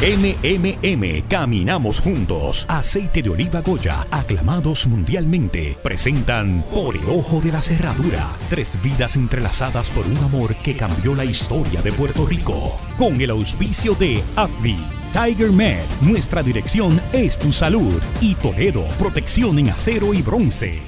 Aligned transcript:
NMM, 0.00 1.26
caminamos 1.28 1.98
juntos. 1.98 2.64
Aceite 2.68 3.20
de 3.20 3.30
oliva 3.30 3.62
Goya, 3.62 4.06
aclamados 4.12 4.86
mundialmente, 4.86 5.76
presentan 5.82 6.64
Por 6.70 6.96
el 6.96 7.10
ojo 7.10 7.40
de 7.40 7.50
la 7.50 7.60
cerradura. 7.60 8.28
Tres 8.48 8.78
vidas 8.80 9.16
entrelazadas 9.16 9.90
por 9.90 10.06
un 10.06 10.16
amor 10.18 10.54
que 10.62 10.76
cambió 10.76 11.16
la 11.16 11.24
historia 11.24 11.82
de 11.82 11.90
Puerto 11.90 12.24
Rico. 12.26 12.76
Con 12.96 13.20
el 13.20 13.30
auspicio 13.30 13.96
de 13.96 14.22
AbbVie. 14.36 14.78
Tiger 15.12 15.50
Med, 15.50 15.84
nuestra 16.00 16.44
dirección 16.44 17.00
es 17.12 17.36
tu 17.36 17.50
salud. 17.50 18.00
Y 18.20 18.36
Toledo, 18.36 18.84
protección 19.00 19.58
en 19.58 19.70
acero 19.70 20.14
y 20.14 20.22
bronce. 20.22 20.78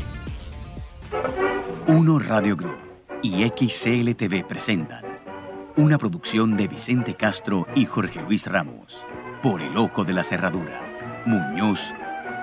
Uno 1.88 2.20
Radio 2.20 2.56
Group 2.56 2.78
y 3.22 3.44
XCLTV 3.44 4.46
presentan 4.46 5.09
una 5.80 5.96
producción 5.96 6.58
de 6.58 6.68
Vicente 6.68 7.14
Castro 7.14 7.66
y 7.74 7.86
Jorge 7.86 8.20
Luis 8.20 8.46
Ramos. 8.46 9.06
Por 9.42 9.62
el 9.62 9.78
ojo 9.78 10.04
de 10.04 10.12
la 10.12 10.24
cerradura. 10.24 10.78
Muñoz, 11.24 11.94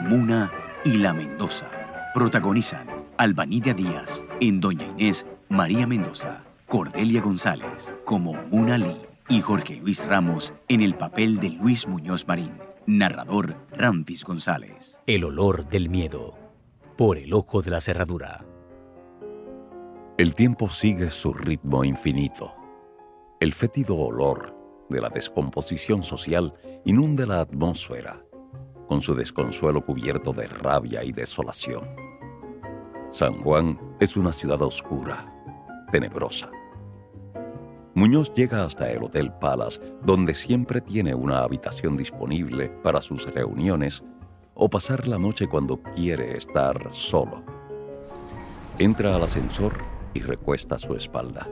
Muna 0.01 0.51
y 0.83 0.97
La 0.97 1.13
Mendoza. 1.13 1.69
Protagonizan 2.15 2.87
Albanidia 3.17 3.75
Díaz 3.75 4.25
en 4.41 4.59
Doña 4.59 4.87
Inés, 4.87 5.27
María 5.49 5.85
Mendoza, 5.85 6.45
Cordelia 6.65 7.21
González 7.21 7.93
como 8.05 8.33
Muna 8.49 8.79
Lee 8.79 9.05
y 9.29 9.41
Jorge 9.41 9.75
Luis 9.75 10.07
Ramos 10.07 10.55
en 10.67 10.81
el 10.81 10.95
papel 10.95 11.37
de 11.37 11.51
Luis 11.51 11.87
Muñoz 11.87 12.27
Marín. 12.27 12.53
Narrador 12.87 13.55
Ramfis 13.71 14.23
González. 14.23 14.99
El 15.05 15.23
olor 15.23 15.67
del 15.67 15.89
miedo. 15.89 16.35
Por 16.97 17.19
el 17.19 17.33
ojo 17.33 17.61
de 17.61 17.69
la 17.69 17.81
cerradura. 17.81 18.43
El 20.17 20.33
tiempo 20.33 20.69
sigue 20.69 21.11
su 21.11 21.33
ritmo 21.33 21.83
infinito 21.83 22.56
el 23.39 23.53
fétido 23.53 23.95
olor 23.95 24.55
de 24.89 24.99
la 24.99 25.09
descomposición 25.09 26.01
social 26.01 26.53
inunda 26.85 27.27
la 27.27 27.41
atmósfera, 27.41 28.23
con 28.87 29.01
su 29.01 29.13
desconsuelo 29.13 29.83
cubierto 29.83 30.33
de 30.33 30.47
rabia 30.47 31.03
y 31.03 31.11
desolación. 31.11 31.87
San 33.11 33.43
Juan 33.43 33.79
es 33.99 34.17
una 34.17 34.33
ciudad 34.33 34.61
oscura, 34.61 35.31
tenebrosa. 35.91 36.49
Muñoz 37.93 38.33
llega 38.33 38.63
hasta 38.63 38.91
el 38.91 39.03
Hotel 39.03 39.31
Palace, 39.33 39.81
donde 40.03 40.33
siempre 40.33 40.81
tiene 40.81 41.13
una 41.13 41.39
habitación 41.39 41.95
disponible 41.95 42.69
para 42.69 43.01
sus 43.01 43.31
reuniones 43.31 44.03
o 44.55 44.69
pasar 44.69 45.07
la 45.07 45.19
noche 45.19 45.47
cuando 45.47 45.81
quiere 45.95 46.37
estar 46.37 46.89
solo. 46.91 47.43
Entra 48.79 49.15
al 49.15 49.23
ascensor 49.23 49.77
y 50.13 50.21
recuesta 50.21 50.79
su 50.79 50.95
espalda 50.95 51.47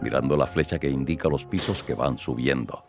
mirando 0.00 0.36
la 0.36 0.46
flecha 0.46 0.78
que 0.78 0.90
indica 0.90 1.28
los 1.28 1.44
pisos 1.44 1.82
que 1.82 1.94
van 1.94 2.18
subiendo. 2.18 2.84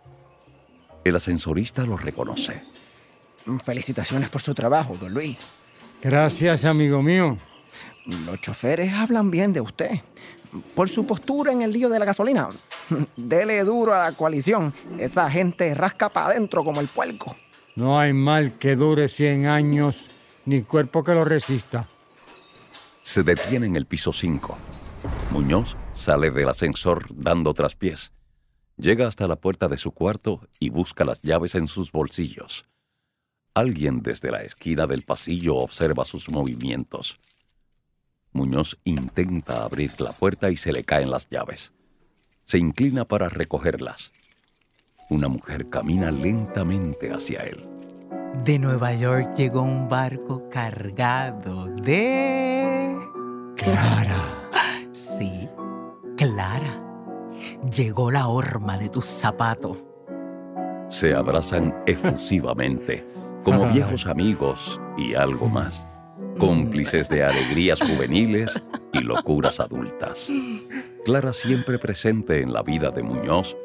El 1.04 1.16
ascensorista 1.16 1.86
lo 1.86 1.98
reconoce. 1.98 2.64
Felicitaciones 3.64 4.30
por 4.30 4.42
su 4.42 4.56
trabajo, 4.56 4.98
don 5.00 5.14
Luis. 5.14 5.38
Gracias, 6.02 6.66
amigo 6.66 7.02
mío. 7.02 7.38
Los 8.26 8.42
choferes 8.42 8.94
hablan 8.94 9.30
bien 9.30 9.54
de 9.54 9.62
usted. 9.62 9.92
Por 10.74 10.90
su 10.90 11.06
postura 11.06 11.52
en 11.52 11.62
el 11.62 11.72
lío 11.72 11.90
de 11.90 12.00
la 12.00 12.06
gasolina. 12.06 12.50
Dele 13.16 13.64
duro 13.64 13.94
a 13.94 14.10
la 14.10 14.12
coalición. 14.14 14.74
Esa 14.98 15.30
gente 15.30 15.74
rasca 15.76 16.10
para 16.10 16.28
adentro 16.28 16.64
como 16.64 16.82
el 16.82 16.88
puerco. 16.88 17.36
No 17.76 18.00
hay 18.00 18.14
mal 18.14 18.54
que 18.58 18.76
dure 18.76 19.10
100 19.10 19.48
años, 19.48 20.10
ni 20.46 20.64
cuerpo 20.64 21.04
que 21.04 21.14
lo 21.14 21.26
resista. 21.26 21.88
Se 23.02 23.22
detiene 23.22 23.68
en 23.68 23.76
el 23.76 23.86
piso 23.86 24.12
5. 24.12 24.58
Muñoz 25.32 25.76
sale 25.96 26.30
del 26.30 26.50
ascensor 26.50 27.08
dando 27.16 27.54
traspiés. 27.54 28.12
Llega 28.78 29.08
hasta 29.08 29.28
la 29.28 29.38
puerta 29.38 29.68
de 29.68 29.78
su 29.78 29.92
cuarto 29.92 30.48
y 30.60 30.70
busca 30.70 31.06
las 31.06 31.22
llaves 31.22 31.56
en 31.56 31.68
sus 31.68 31.92
bolsillos. 31.92 32.66
Alguien 33.54 34.02
desde 34.02 34.32
la 34.32 34.44
esquina 34.44 34.86
del 34.86 35.02
pasillo 35.02 35.56
observa 35.56 36.04
sus 36.04 36.30
movimientos. 36.30 37.18
Muñoz 38.34 38.78
intenta 38.84 39.64
abrir 39.64 40.00
la 40.02 40.12
puerta 40.12 40.52
y 40.52 40.58
se 40.58 40.74
le 40.74 40.84
caen 40.84 41.10
las 41.10 41.30
llaves. 41.30 41.72
Se 42.44 42.58
inclina 42.58 43.06
para 43.06 43.30
recogerlas. 43.30 44.12
Una 45.10 45.30
mujer 45.30 45.70
camina 45.70 46.12
lentamente 46.12 47.12
hacia 47.12 47.40
él. 47.40 47.64
De 48.44 48.60
Nueva 48.60 48.94
York 48.94 49.34
llegó 49.38 49.62
un 49.62 49.88
barco 49.88 50.50
cargado 50.50 51.68
de... 51.68 52.94
Clara. 53.56 54.50
Sí, 54.92 55.48
Clara. 56.18 56.82
Llegó 57.76 58.10
la 58.10 58.28
horma 58.28 58.78
de 58.78 58.90
tus 58.90 59.06
zapatos. 59.06 59.78
Se 60.88 61.14
abrazan 61.14 61.76
efusivamente, 61.86 63.06
como 63.44 63.68
viejos 63.74 64.06
amigos 64.06 64.80
y 64.98 65.16
algo 65.16 65.48
más, 65.48 65.86
cómplices 66.40 67.10
de 67.10 67.24
alegrías 67.24 67.82
juveniles 67.82 68.60
y 68.94 69.00
locuras 69.00 69.60
adultas. 69.60 70.30
Clara, 71.04 71.34
siempre 71.34 71.80
presente 71.80 72.42
en 72.42 72.54
la 72.54 72.64
vida 72.64 72.92
de 72.92 73.04
Muñoz, 73.04 73.58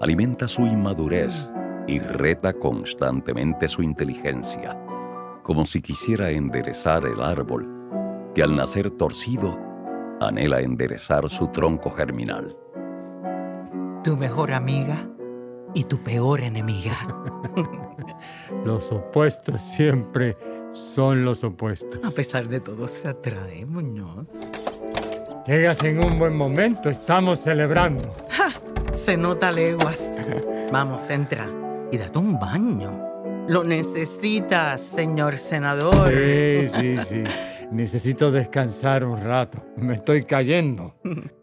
alimenta 0.00 0.48
su 0.48 0.62
inmadurez 0.62 1.50
y 1.86 1.98
reta 1.98 2.54
constantemente 2.54 3.68
su 3.68 3.82
inteligencia, 3.82 4.80
como 5.42 5.64
si 5.64 5.82
quisiera 5.82 6.30
enderezar 6.30 7.04
el 7.04 7.20
árbol 7.20 7.68
que 8.34 8.42
al 8.42 8.54
nacer 8.56 8.90
torcido 8.90 9.67
anhela 10.20 10.60
enderezar 10.60 11.28
su 11.28 11.48
tronco 11.48 11.90
germinal. 11.90 12.56
Tu 14.04 14.16
mejor 14.16 14.52
amiga 14.52 15.08
y 15.74 15.84
tu 15.84 16.02
peor 16.02 16.40
enemiga. 16.40 16.96
los 18.64 18.90
opuestos 18.92 19.60
siempre 19.60 20.36
son 20.72 21.24
los 21.24 21.44
opuestos. 21.44 22.00
A 22.04 22.10
pesar 22.10 22.48
de 22.48 22.60
todo, 22.60 22.88
se 22.88 23.08
atrae, 23.08 23.66
Muñoz. 23.66 24.28
Llegas 25.46 25.82
en 25.82 26.02
un 26.04 26.18
buen 26.18 26.36
momento, 26.36 26.90
estamos 26.90 27.40
celebrando. 27.40 28.14
Se 28.92 29.16
nota 29.16 29.52
leguas. 29.52 30.10
Vamos, 30.72 31.08
entra 31.10 31.46
y 31.90 31.96
date 31.96 32.18
un 32.18 32.38
baño. 32.38 33.46
Lo 33.48 33.64
necesitas, 33.64 34.82
señor 34.82 35.38
senador. 35.38 36.10
Sí, 36.10 36.68
sí, 36.68 36.96
sí. 37.06 37.24
Necesito 37.70 38.30
descansar 38.30 39.04
un 39.04 39.20
rato. 39.20 39.64
Me 39.76 39.94
estoy 39.94 40.22
cayendo. 40.22 40.94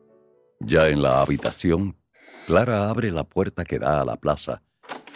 Ya 0.61 0.87
en 0.87 1.01
la 1.01 1.21
habitación, 1.21 1.97
Clara 2.47 2.89
abre 2.89 3.11
la 3.11 3.25
puerta 3.25 3.65
que 3.65 3.77
da 3.77 3.99
a 3.99 4.05
la 4.05 4.15
plaza 4.15 4.63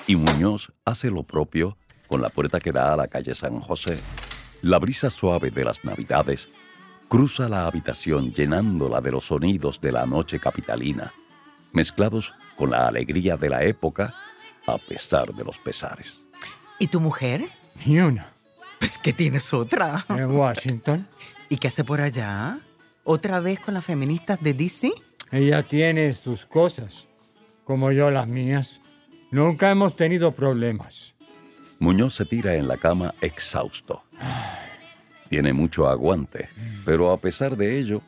y 0.05 0.17
Muñoz 0.17 0.73
hace 0.83 1.09
lo 1.09 1.23
propio 1.23 1.77
con 2.07 2.21
la 2.21 2.27
puerta 2.27 2.59
que 2.59 2.73
da 2.73 2.93
a 2.93 2.97
la 2.97 3.07
calle 3.07 3.33
San 3.33 3.61
José. 3.61 3.99
La 4.61 4.79
brisa 4.79 5.09
suave 5.09 5.49
de 5.49 5.63
las 5.63 5.85
navidades 5.85 6.49
cruza 7.07 7.47
la 7.47 7.65
habitación 7.65 8.33
llenándola 8.33 8.99
de 8.99 9.11
los 9.11 9.25
sonidos 9.27 9.79
de 9.79 9.93
la 9.93 10.05
noche 10.05 10.39
capitalina, 10.39 11.13
mezclados 11.71 12.33
con 12.57 12.71
la 12.71 12.87
alegría 12.87 13.37
de 13.37 13.49
la 13.49 13.63
época 13.63 14.13
a 14.67 14.77
pesar 14.77 15.33
de 15.33 15.43
los 15.45 15.57
pesares. 15.57 16.25
¿Y 16.79 16.87
tu 16.87 16.99
mujer? 16.99 17.49
Ni 17.85 17.99
una. 17.99 18.33
Pues 18.79 18.97
que 18.97 19.13
tienes 19.13 19.53
otra. 19.53 20.05
En 20.09 20.31
Washington. 20.31 21.07
¿Y 21.49 21.57
qué 21.57 21.67
hace 21.67 21.83
por 21.83 22.01
allá? 22.01 22.59
¿Otra 23.03 23.39
vez 23.39 23.59
con 23.59 23.73
las 23.73 23.85
feministas 23.85 24.41
de 24.41 24.53
DC? 24.53 24.91
Ella 25.31 25.63
tiene 25.63 26.13
sus 26.13 26.45
cosas, 26.45 27.07
como 27.63 27.91
yo 27.91 28.09
las 28.09 28.27
mías. 28.27 28.81
Nunca 29.31 29.69
hemos 29.69 29.95
tenido 29.95 30.31
problemas. 30.31 31.15
Muñoz 31.79 32.13
se 32.15 32.25
tira 32.25 32.55
en 32.55 32.67
la 32.67 32.77
cama 32.77 33.13
exhausto. 33.21 34.03
Tiene 35.29 35.53
mucho 35.53 35.87
aguante, 35.87 36.49
pero 36.83 37.11
a 37.11 37.17
pesar 37.17 37.55
de 37.55 37.77
ello, 37.77 38.01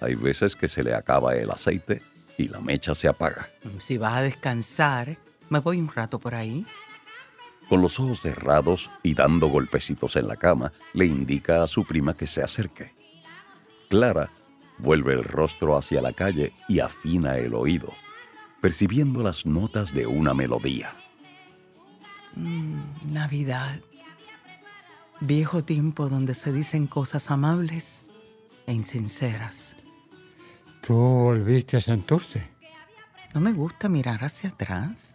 hay 0.00 0.14
veces 0.14 0.56
que 0.56 0.68
se 0.68 0.82
le 0.82 0.94
acaba 0.94 1.34
el 1.34 1.50
aceite 1.50 2.02
y 2.38 2.48
la 2.48 2.60
mecha 2.60 2.94
se 2.94 3.08
apaga. 3.08 3.50
Si 3.78 3.98
vas 3.98 4.14
a 4.14 4.22
descansar, 4.22 5.18
me 5.50 5.58
voy 5.60 5.78
un 5.78 5.88
rato 5.88 6.18
por 6.18 6.34
ahí. 6.34 6.66
Con 7.68 7.80
los 7.80 7.98
ojos 7.98 8.20
cerrados 8.20 8.90
y 9.02 9.14
dando 9.14 9.48
golpecitos 9.48 10.16
en 10.16 10.28
la 10.28 10.36
cama, 10.36 10.72
le 10.92 11.06
indica 11.06 11.62
a 11.62 11.66
su 11.66 11.84
prima 11.84 12.16
que 12.16 12.26
se 12.26 12.42
acerque. 12.42 12.94
Clara 13.88 14.30
vuelve 14.78 15.14
el 15.14 15.24
rostro 15.24 15.76
hacia 15.76 16.02
la 16.02 16.12
calle 16.12 16.52
y 16.68 16.80
afina 16.80 17.38
el 17.38 17.54
oído, 17.54 17.92
percibiendo 18.60 19.22
las 19.22 19.46
notas 19.46 19.94
de 19.94 20.06
una 20.06 20.34
melodía. 20.34 20.94
Mm, 22.34 23.12
Navidad. 23.12 23.80
Viejo 25.20 25.62
tiempo 25.62 26.08
donde 26.08 26.34
se 26.34 26.52
dicen 26.52 26.86
cosas 26.86 27.30
amables 27.30 28.04
e 28.66 28.72
insinceras. 28.72 29.76
¿Tú 30.82 30.94
volviste 30.94 31.76
a 31.76 31.80
Santurce? 31.80 32.50
No 33.32 33.40
me 33.40 33.52
gusta 33.52 33.88
mirar 33.88 34.22
hacia 34.22 34.50
atrás. 34.50 35.13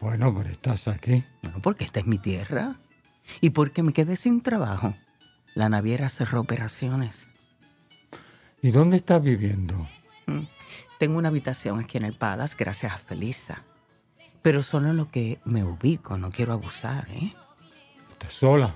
Bueno, 0.00 0.34
pero 0.36 0.50
estás 0.50 0.88
aquí. 0.88 1.24
No, 1.42 1.60
porque 1.60 1.84
esta 1.84 2.00
es 2.00 2.06
mi 2.06 2.18
tierra. 2.18 2.76
Y 3.40 3.50
porque 3.50 3.82
me 3.82 3.92
quedé 3.92 4.16
sin 4.16 4.40
trabajo. 4.40 4.94
La 5.54 5.68
naviera 5.68 6.08
cerró 6.08 6.40
operaciones. 6.40 7.34
¿Y 8.62 8.70
dónde 8.70 8.96
estás 8.96 9.22
viviendo? 9.22 9.86
Mm, 10.26 10.44
tengo 10.98 11.18
una 11.18 11.28
habitación 11.28 11.80
aquí 11.80 11.98
en 11.98 12.04
el 12.04 12.14
Palace 12.14 12.56
gracias 12.58 12.92
a 12.92 12.98
Felisa. 12.98 13.64
Pero 14.42 14.62
solo 14.62 14.90
en 14.90 14.96
lo 14.96 15.10
que 15.10 15.40
me 15.44 15.64
ubico, 15.64 16.16
no 16.16 16.30
quiero 16.30 16.52
abusar, 16.52 17.08
¿eh? 17.10 17.32
¿Estás 18.12 18.32
sola? 18.32 18.74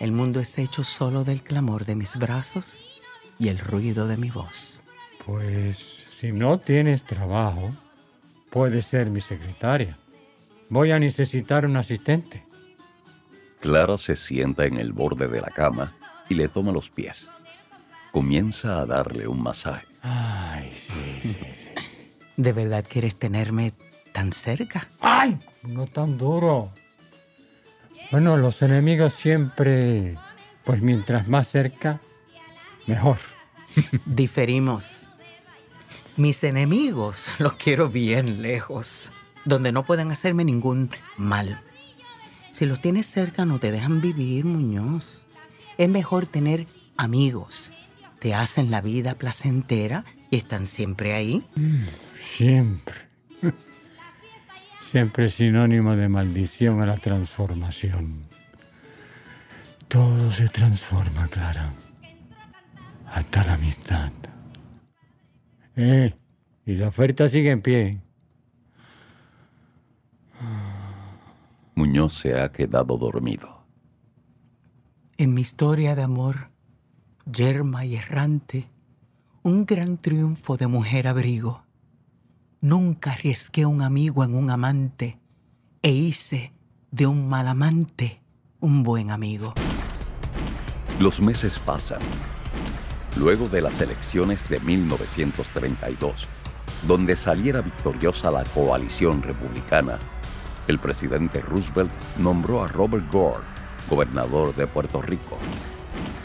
El 0.00 0.12
mundo 0.12 0.40
es 0.40 0.58
hecho 0.58 0.82
solo 0.84 1.24
del 1.24 1.42
clamor 1.42 1.84
de 1.84 1.94
mis 1.94 2.16
brazos 2.16 2.84
y 3.38 3.48
el 3.48 3.58
ruido 3.58 4.06
de 4.06 4.16
mi 4.16 4.30
voz. 4.30 4.82
Pues 5.24 6.04
si 6.18 6.32
no 6.32 6.58
tienes 6.58 7.04
trabajo, 7.04 7.74
puedes 8.54 8.86
ser 8.86 9.10
mi 9.10 9.20
secretaria. 9.20 9.98
Voy 10.68 10.92
a 10.92 11.00
necesitar 11.00 11.66
un 11.66 11.76
asistente. 11.76 12.44
Clara 13.58 13.98
se 13.98 14.14
sienta 14.14 14.64
en 14.64 14.78
el 14.78 14.92
borde 14.92 15.26
de 15.26 15.40
la 15.40 15.48
cama 15.48 15.96
y 16.28 16.34
le 16.34 16.46
toma 16.46 16.70
los 16.70 16.88
pies. 16.88 17.28
Comienza 18.12 18.80
a 18.80 18.86
darle 18.86 19.26
un 19.26 19.42
masaje. 19.42 19.88
Ay, 20.02 20.72
sí, 20.76 21.18
sí, 21.22 21.32
sí. 21.32 21.74
¿De 22.36 22.52
verdad 22.52 22.84
quieres 22.88 23.16
tenerme 23.16 23.72
tan 24.12 24.32
cerca? 24.32 24.86
¡Ay! 25.00 25.36
No 25.64 25.88
tan 25.88 26.16
duro. 26.16 26.70
Bueno, 28.12 28.36
los 28.36 28.62
enemigos 28.62 29.14
siempre, 29.14 30.16
pues 30.62 30.80
mientras 30.80 31.26
más 31.26 31.48
cerca, 31.48 32.00
mejor. 32.86 33.18
Diferimos. 34.06 35.08
Mis 36.16 36.44
enemigos 36.44 37.28
los 37.38 37.54
quiero 37.54 37.88
bien 37.88 38.42
lejos, 38.42 39.12
donde 39.44 39.72
no 39.72 39.84
puedan 39.84 40.10
hacerme 40.10 40.44
ningún 40.44 40.90
mal. 41.16 41.60
Si 42.52 42.66
los 42.66 42.80
tienes 42.80 43.06
cerca 43.06 43.44
no 43.44 43.58
te 43.58 43.72
dejan 43.72 44.00
vivir, 44.00 44.44
Muñoz. 44.44 45.26
Es 45.76 45.88
mejor 45.88 46.28
tener 46.28 46.66
amigos. 46.96 47.72
Te 48.20 48.32
hacen 48.32 48.70
la 48.70 48.80
vida 48.80 49.14
placentera 49.14 50.04
y 50.30 50.36
están 50.36 50.66
siempre 50.66 51.14
ahí. 51.14 51.42
Siempre. 52.36 52.94
Siempre 54.90 55.24
es 55.24 55.34
sinónimo 55.34 55.96
de 55.96 56.08
maldición 56.08 56.80
a 56.80 56.86
la 56.86 56.96
transformación. 56.98 58.22
Todo 59.88 60.30
se 60.30 60.48
transforma, 60.48 61.26
Clara. 61.26 61.72
Hasta 63.10 63.44
la 63.44 63.54
amistad. 63.54 64.12
Eh, 65.76 66.14
y 66.66 66.74
la 66.74 66.88
oferta 66.88 67.28
sigue 67.28 67.50
en 67.50 67.62
pie. 67.62 68.00
Muñoz 71.74 72.12
se 72.12 72.40
ha 72.40 72.52
quedado 72.52 72.96
dormido. 72.96 73.64
En 75.16 75.34
mi 75.34 75.40
historia 75.40 75.94
de 75.94 76.02
amor, 76.02 76.50
yerma 77.30 77.84
y 77.84 77.96
errante, 77.96 78.68
un 79.42 79.66
gran 79.66 79.98
triunfo 79.98 80.56
de 80.56 80.66
mujer 80.66 81.08
abrigo. 81.08 81.64
Nunca 82.60 83.12
arriesgué 83.12 83.66
un 83.66 83.82
amigo 83.82 84.24
en 84.24 84.34
un 84.34 84.50
amante 84.50 85.18
e 85.82 85.90
hice 85.90 86.52
de 86.90 87.06
un 87.06 87.28
mal 87.28 87.48
amante 87.48 88.24
un 88.64 88.82
buen 88.82 89.10
amigo. 89.10 89.52
Los 90.98 91.20
meses 91.20 91.58
pasan. 91.58 92.00
Luego 93.16 93.48
de 93.48 93.62
las 93.62 93.80
elecciones 93.80 94.48
de 94.48 94.60
1932, 94.60 96.26
donde 96.86 97.16
saliera 97.16 97.60
victoriosa 97.60 98.30
la 98.30 98.44
coalición 98.44 99.22
republicana, 99.22 99.98
el 100.66 100.78
presidente 100.78 101.40
Roosevelt 101.40 101.92
nombró 102.18 102.64
a 102.64 102.68
Robert 102.68 103.10
Gore 103.10 103.54
gobernador 103.88 104.54
de 104.54 104.66
Puerto 104.66 105.02
Rico. 105.02 105.38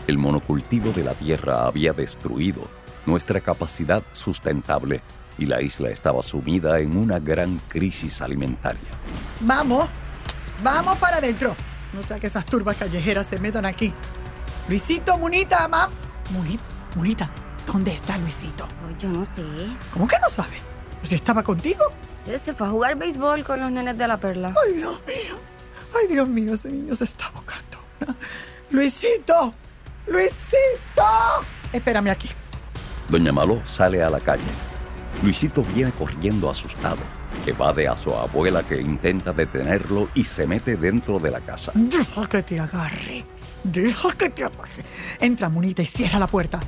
El 0.08 0.18
monocultivo 0.18 0.92
de 0.92 1.04
la 1.04 1.14
tierra 1.14 1.66
había 1.66 1.94
destruido 1.94 2.68
nuestra 3.06 3.42
capacidad 3.42 4.04
sustentable 4.12 5.02
y 5.38 5.46
la 5.46 5.62
isla 5.62 5.90
estaba 5.90 6.22
sumida 6.22 6.80
en 6.80 6.98
una 6.98 7.20
gran 7.20 7.60
crisis 7.68 8.22
alimentaria. 8.22 8.90
Vamos, 9.42 9.88
vamos 10.64 10.98
para 10.98 11.18
adentro. 11.18 11.56
No 11.94 12.02
sea 12.02 12.20
que 12.20 12.28
esas 12.28 12.46
turbas 12.46 12.76
callejeras 12.76 13.28
se 13.28 13.40
metan 13.40 13.66
aquí. 13.66 13.94
Luisito, 14.68 15.18
Munita, 15.18 15.68
mam. 15.68 15.90
Munita, 16.32 16.64
Munita, 17.00 17.30
¿dónde 17.66 17.94
está 17.94 18.18
Luisito? 18.18 18.68
Yo 19.00 19.08
no 19.08 19.24
sé. 19.24 19.42
¿Cómo 19.94 20.06
que 20.06 20.20
no 20.20 20.30
sabes? 20.30 20.66
¿Si 21.02 21.16
estaba 21.16 21.42
contigo? 21.42 21.86
Él 22.28 22.38
se 22.38 22.54
fue 22.54 22.68
a 22.68 22.72
jugar 22.72 22.98
béisbol 22.98 23.46
con 23.46 23.62
los 23.62 23.72
nenes 23.72 23.98
de 23.98 24.06
la 24.06 24.20
perla. 24.20 24.54
Ay, 24.66 24.74
Dios 24.74 25.02
mío. 25.08 25.40
Ay, 25.98 26.08
Dios 26.14 26.28
mío, 26.28 26.56
ese 26.56 26.70
niño 26.70 26.94
se 26.94 27.06
está 27.06 27.32
buscando. 27.34 27.78
Luisito, 28.72 29.54
Luisito. 30.08 31.06
Espérame 31.72 32.10
aquí. 32.10 32.28
Doña 33.08 33.32
Maló 33.32 33.62
sale 33.64 34.04
a 34.04 34.10
la 34.10 34.20
calle. 34.20 34.44
Luisito 35.24 35.64
viene 35.64 35.94
corriendo 35.94 36.50
asustado. 36.50 37.00
Evade 37.46 37.88
a 37.88 37.96
su 37.96 38.14
abuela 38.14 38.62
que 38.64 38.82
intenta 38.82 39.32
detenerlo 39.32 40.10
y 40.16 40.26
se 40.26 40.46
mete 40.46 40.76
dentro 40.76 41.18
de 41.18 41.32
la 41.32 41.40
casa. 41.40 41.72
Deja 41.76 42.28
que 42.28 42.44
te 42.44 42.60
agarre. 42.60 43.24
Deja 43.64 44.12
que 44.18 44.30
te 44.30 44.44
agarre. 44.44 44.84
Entra, 45.22 45.48
Munita, 45.48 45.82
y 45.82 45.86
cierra 45.86 46.20
la 46.20 46.28
puerta. 46.28 46.60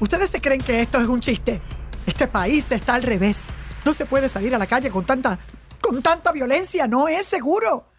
¿Ustedes 0.00 0.30
se 0.30 0.40
creen 0.40 0.60
que 0.60 0.82
esto 0.82 1.00
es 1.00 1.08
un 1.08 1.20
chiste? 1.20 1.60
Este 2.06 2.28
país 2.28 2.70
está 2.70 2.94
al 2.94 3.02
revés. 3.02 3.48
No 3.84 3.92
se 3.92 4.06
puede 4.06 4.28
salir 4.28 4.54
a 4.54 4.58
la 4.58 4.66
calle 4.66 4.90
con 4.90 5.04
tanta. 5.04 5.38
con 5.80 6.02
tanta 6.02 6.32
violencia. 6.32 6.86
No 6.86 7.08
es 7.08 7.26
seguro. 7.26 7.90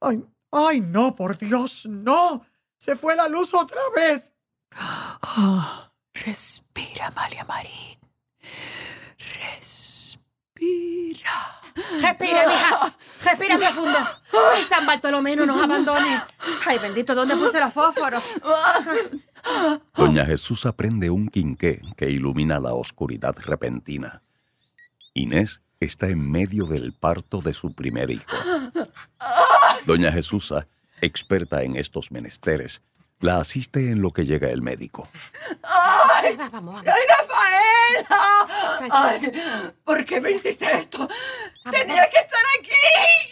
Ay, 0.00 0.24
ay, 0.52 0.80
no, 0.80 1.14
por 1.14 1.38
Dios, 1.38 1.86
no. 1.86 2.44
Se 2.78 2.96
fue 2.96 3.16
la 3.16 3.28
luz 3.28 3.54
otra 3.54 3.80
vez. 3.96 4.34
Ah, 5.22 5.92
respira, 6.14 7.08
Amalia 7.08 7.44
Marín. 7.44 7.98
Respira. 9.18 10.19
Respira, 12.02 12.48
mija. 12.48 12.96
Respira 13.24 13.58
profundo. 13.58 13.98
Ay, 14.54 14.62
San 14.64 14.86
Bartolomé 14.86 15.36
no 15.36 15.46
nos 15.46 15.62
abandone. 15.62 16.20
Ay, 16.66 16.78
bendito, 16.78 17.14
¿dónde 17.14 17.36
puse 17.36 17.60
los 17.60 17.72
fósforos? 17.72 18.22
Doña 19.96 20.26
Jesús 20.26 20.66
aprende 20.66 21.10
un 21.10 21.28
quinqué 21.28 21.80
que 21.96 22.10
ilumina 22.10 22.60
la 22.60 22.74
oscuridad 22.74 23.34
repentina. 23.38 24.22
Inés 25.14 25.60
está 25.80 26.08
en 26.08 26.30
medio 26.30 26.66
del 26.66 26.92
parto 26.92 27.40
de 27.40 27.54
su 27.54 27.72
primer 27.74 28.10
hijo. 28.10 28.36
Doña 29.86 30.12
Jesusa, 30.12 30.66
experta 31.00 31.62
en 31.62 31.76
estos 31.76 32.10
menesteres, 32.10 32.82
la 33.20 33.38
asiste 33.38 33.90
en 33.90 34.02
lo 34.02 34.12
que 34.12 34.24
llega 34.24 34.48
el 34.48 34.62
médico. 34.62 35.08
¡Ay! 35.62 36.36
Va, 36.36 36.48
vamos, 36.48 36.74
vamos. 36.74 36.88
¡Ay, 36.88 37.02
Rafaela! 37.08 38.48
Ay, 38.90 39.72
¿Por 39.84 40.04
qué 40.04 40.20
me 40.20 40.30
hiciste 40.30 40.64
esto? 40.64 41.08
Tenía 41.70 42.08
que 42.08 42.18
estar 42.18 42.42
aquí. 42.58 42.70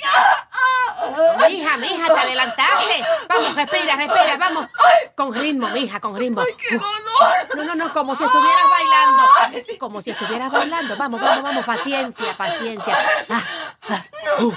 ¡Ah! 0.06 0.48
¡Ah! 0.52 1.48
Mija, 1.48 1.76
mija, 1.78 2.06
te 2.06 2.20
adelantaste. 2.20 3.04
Vamos, 3.28 3.56
respira, 3.56 3.96
respira, 3.96 4.36
vamos. 4.38 4.68
Con 5.16 5.34
ritmo, 5.34 5.68
mija, 5.70 6.00
con 6.00 6.16
ritmo. 6.16 6.42
¡Ay, 6.42 6.54
qué 6.58 6.76
dolor! 6.76 7.56
No, 7.56 7.64
no, 7.64 7.74
no, 7.74 7.92
como 7.92 8.14
si 8.14 8.24
estuvieras 8.24 8.64
bailando. 8.70 9.78
Como 9.78 10.02
si 10.02 10.10
estuvieras 10.10 10.50
bailando. 10.50 10.96
Vamos, 10.96 11.20
vamos, 11.20 11.42
vamos. 11.42 11.64
Paciencia, 11.64 12.32
paciencia. 12.36 12.96
Ah, 13.30 13.42
ah. 13.88 14.04
Uh, 14.40 14.52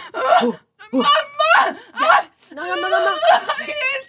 uh, 0.46 0.58
uh. 0.92 1.06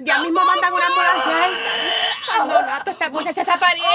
Ya. 0.00 0.18
Mismo 0.18 0.44
mandan 0.44 0.72
una 0.72 0.86
ambulancia. 0.86 1.44
Ay, 1.44 1.54
San 2.24 2.48
Donato, 2.48 2.90
esta 2.90 3.08
muchacha 3.10 3.40
está 3.42 3.58
pariendo. 3.58 3.90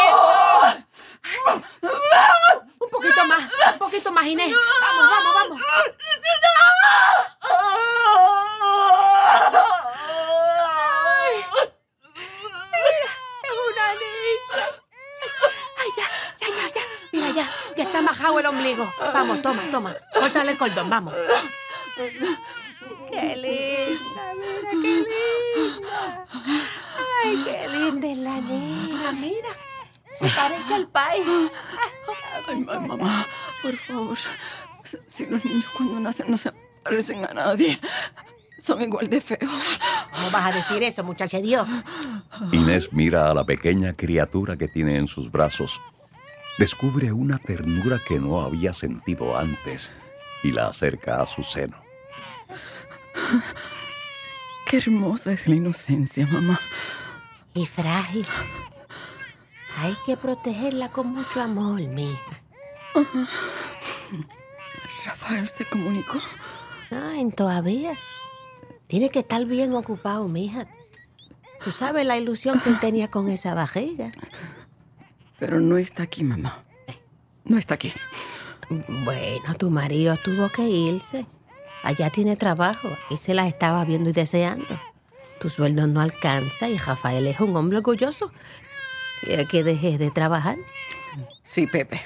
Un 2.80 2.90
poquito 2.90 3.26
más, 3.26 3.44
un 3.74 3.80
poquito 3.80 4.12
más, 4.12 4.26
Inés. 4.26 4.56
Vamos, 4.82 5.10
vamos, 5.12 5.34
vamos. 5.36 5.62
Es 13.44 13.58
una 13.70 13.88
niña. 13.94 14.66
Ay, 15.78 15.90
ya, 15.98 16.08
ya, 16.40 16.48
ya, 16.48 16.66
ya. 16.74 16.84
Mira, 17.12 17.30
ya, 17.32 17.46
ya 17.76 17.84
está 17.84 18.02
majado 18.02 18.40
el 18.40 18.46
ombligo. 18.46 18.90
Vamos, 19.14 19.42
toma, 19.42 19.62
toma. 19.72 19.96
Córtale 20.14 20.52
el 20.54 20.58
cordón, 20.58 20.90
vamos. 20.90 21.14
Qué 23.12 23.36
linda, 23.36 24.34
mira, 24.36 24.72
qué 24.72 24.78
linda. 24.78 26.26
Ay, 27.24 27.44
qué 27.46 27.68
linda 27.78 28.08
es 28.12 28.18
la 28.18 28.42
niña, 28.42 29.12
mira. 29.14 29.50
Se 30.14 30.28
parece 30.30 30.74
al 30.74 30.88
país. 30.88 31.26
Ay, 32.48 32.60
ma- 32.60 32.80
mamá, 32.80 33.26
por 33.62 33.76
favor. 33.76 34.18
Si 35.08 35.26
los 35.26 35.44
niños 35.44 35.66
cuando 35.76 36.00
nacen 36.00 36.32
no 36.32 36.38
se 36.38 36.52
parecen 36.84 37.26
a 37.26 37.34
nadie, 37.34 37.80
son 38.60 38.82
igual 38.82 39.10
de 39.10 39.22
feos. 39.22 39.80
¿Cómo 40.14 40.32
vas 40.32 40.46
a 40.54 40.56
decir 40.56 40.82
eso, 40.84 41.04
muchacha 41.04 41.38
de 41.38 41.44
Dios? 41.44 41.68
Inés 42.52 42.92
mira 42.94 43.30
a 43.30 43.34
la 43.34 43.46
pequeña 43.46 43.94
criatura 43.94 44.56
que 44.58 44.68
tiene 44.68 44.98
en 44.98 45.08
sus 45.08 45.32
brazos. 45.32 45.80
Descubre 46.58 47.12
una 47.12 47.38
ternura 47.38 48.00
que 48.08 48.18
no 48.20 48.42
había 48.42 48.74
sentido 48.74 49.38
antes 49.38 49.92
y 50.44 50.52
la 50.52 50.68
acerca 50.70 51.22
a 51.22 51.26
su 51.26 51.44
seno. 51.44 51.78
Qué 54.68 54.78
hermosa 54.78 55.32
es 55.32 55.48
la 55.48 55.56
inocencia, 55.56 56.28
mamá. 56.28 56.60
Y 57.54 57.66
frágil. 57.66 58.26
Hay 59.80 59.96
que 60.06 60.18
protegerla 60.18 60.90
con 60.90 61.14
mucho 61.14 61.42
amor, 61.42 61.82
mija. 61.82 62.42
Rafael 65.06 65.48
se 65.48 65.66
comunicó. 65.66 66.20
Ay, 66.92 67.30
todavía. 67.32 67.94
Tiene 68.88 69.10
que 69.10 69.20
estar 69.20 69.46
bien 69.46 69.74
ocupado, 69.74 70.28
mija. 70.28 70.68
Tú 71.64 71.72
sabes 71.72 72.06
la 72.06 72.18
ilusión 72.18 72.60
que 72.60 72.70
él 72.70 72.80
tenía 72.80 73.10
con 73.10 73.28
esa 73.30 73.54
barriga. 73.54 74.12
Pero 75.40 75.60
no 75.60 75.78
está 75.78 76.04
aquí, 76.04 76.24
mamá. 76.24 76.64
No 77.46 77.58
está 77.58 77.76
aquí. 77.76 77.92
Bueno, 78.70 79.56
tu 79.58 79.70
marido 79.70 80.16
tuvo 80.24 80.50
que 80.50 80.64
irse. 80.64 81.26
Allá 81.88 82.10
tiene 82.10 82.36
trabajo 82.36 82.90
y 83.10 83.16
se 83.16 83.34
la 83.34 83.48
estaba 83.48 83.86
viendo 83.86 84.10
y 84.10 84.12
deseando. 84.12 84.66
Tu 85.40 85.50
sueldo 85.50 85.88
no 85.88 86.02
alcanza 86.02 86.68
y 86.68 86.78
Rafael 86.78 87.26
es 87.28 87.40
un 87.40 87.56
hombre 87.56 87.78
orgulloso. 87.78 88.30
Quiere 89.22 89.46
que 89.46 89.64
dejes 89.64 89.98
de 89.98 90.12
trabajar. 90.12 90.58
Sí, 91.44 91.66
Pepe. 91.66 92.02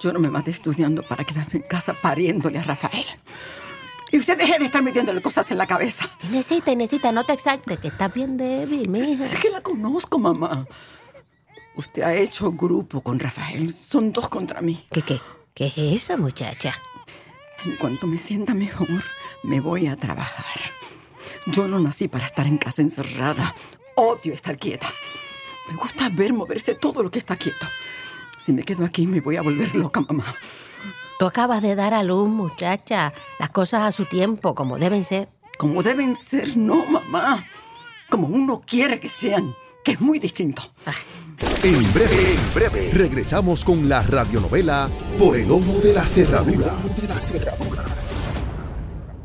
Yo 0.00 0.12
no 0.12 0.18
me 0.18 0.28
maté 0.28 0.50
estudiando 0.50 1.04
para 1.04 1.22
quedarme 1.22 1.60
en 1.60 1.62
casa 1.62 1.94
pariéndole 1.94 2.58
a 2.58 2.64
Rafael. 2.64 3.06
Y 4.10 4.18
usted 4.18 4.36
deje 4.36 4.58
de 4.58 4.64
estar 4.64 4.82
metiéndole 4.82 5.22
cosas 5.22 5.48
en 5.52 5.58
la 5.58 5.68
cabeza. 5.68 6.10
Necesita, 6.32 6.74
necesita, 6.74 7.12
no 7.12 7.22
te 7.22 7.34
exaltes, 7.34 7.78
que 7.78 7.88
estás 7.88 8.12
bien 8.12 8.36
débil, 8.36 8.88
mija. 8.88 9.24
Es 9.24 9.36
que 9.36 9.50
la 9.50 9.60
conozco, 9.60 10.18
mamá. 10.18 10.66
Usted 11.76 12.02
ha 12.02 12.12
hecho 12.12 12.50
grupo 12.50 13.02
con 13.02 13.20
Rafael. 13.20 13.72
Son 13.72 14.12
dos 14.12 14.28
contra 14.28 14.60
mí. 14.62 14.84
¿Qué, 14.90 15.02
qué? 15.02 15.20
¿Qué 15.54 15.66
es 15.66 15.78
eso, 15.78 16.18
muchacha? 16.18 16.74
En 17.64 17.76
cuanto 17.76 18.06
me 18.06 18.18
sienta 18.18 18.54
mejor, 18.54 18.88
me 19.44 19.60
voy 19.60 19.86
a 19.86 19.96
trabajar. 19.96 20.60
Yo 21.46 21.68
no 21.68 21.78
nací 21.78 22.08
para 22.08 22.26
estar 22.26 22.46
en 22.46 22.58
casa 22.58 22.82
encerrada. 22.82 23.54
Odio 23.96 24.32
estar 24.32 24.56
quieta. 24.56 24.88
Me 25.70 25.76
gusta 25.76 26.08
ver 26.08 26.32
moverse 26.32 26.74
todo 26.74 27.02
lo 27.02 27.10
que 27.10 27.18
está 27.18 27.36
quieto. 27.36 27.66
Si 28.40 28.52
me 28.52 28.64
quedo 28.64 28.84
aquí, 28.84 29.06
me 29.06 29.20
voy 29.20 29.36
a 29.36 29.42
volver 29.42 29.74
loca, 29.76 30.00
mamá. 30.00 30.24
Tú 31.18 31.26
acabas 31.26 31.62
de 31.62 31.76
dar 31.76 31.94
a 31.94 32.02
luz, 32.02 32.28
muchacha. 32.28 33.12
Las 33.38 33.50
cosas 33.50 33.82
a 33.82 33.92
su 33.92 34.06
tiempo, 34.06 34.56
como 34.56 34.78
deben 34.78 35.04
ser. 35.04 35.28
Como 35.56 35.84
deben 35.84 36.16
ser, 36.16 36.56
no, 36.56 36.84
mamá. 36.86 37.44
Como 38.10 38.26
uno 38.26 38.60
quiere 38.66 38.98
que 38.98 39.08
sean, 39.08 39.54
que 39.84 39.92
es 39.92 40.00
muy 40.00 40.18
distinto. 40.18 40.62
En 41.64 41.92
breve, 41.92 42.34
en 42.34 42.54
breve, 42.54 42.90
regresamos 42.92 43.64
con 43.64 43.88
la 43.88 44.02
radionovela 44.02 44.88
Por 45.18 45.36
el 45.36 45.50
Ojo 45.50 45.80
de 45.82 45.92
la 45.92 46.04
Cerradura. 46.04 46.72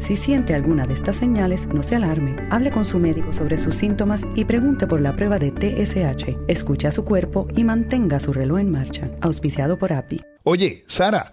Si 0.00 0.16
siente 0.16 0.54
alguna 0.54 0.86
de 0.86 0.94
estas 0.94 1.16
señales, 1.16 1.66
no 1.66 1.82
se 1.82 1.96
alarme. 1.96 2.36
Hable 2.50 2.70
con 2.70 2.84
su 2.84 2.98
médico 2.98 3.32
sobre 3.32 3.58
sus 3.58 3.76
síntomas 3.76 4.22
y 4.34 4.44
pregunte 4.44 4.86
por 4.86 5.00
la 5.00 5.16
prueba 5.16 5.38
de 5.38 5.50
TSH. 5.50 6.36
Escuche 6.48 6.88
a 6.88 6.92
su 6.92 7.04
cuerpo 7.04 7.48
y 7.56 7.64
mantenga 7.64 8.20
su 8.20 8.32
reloj 8.32 8.60
en 8.60 8.70
marcha. 8.70 9.10
Auspiciado 9.20 9.78
por 9.78 9.92
API. 9.92 10.24
Oye, 10.44 10.84
Sara. 10.86 11.30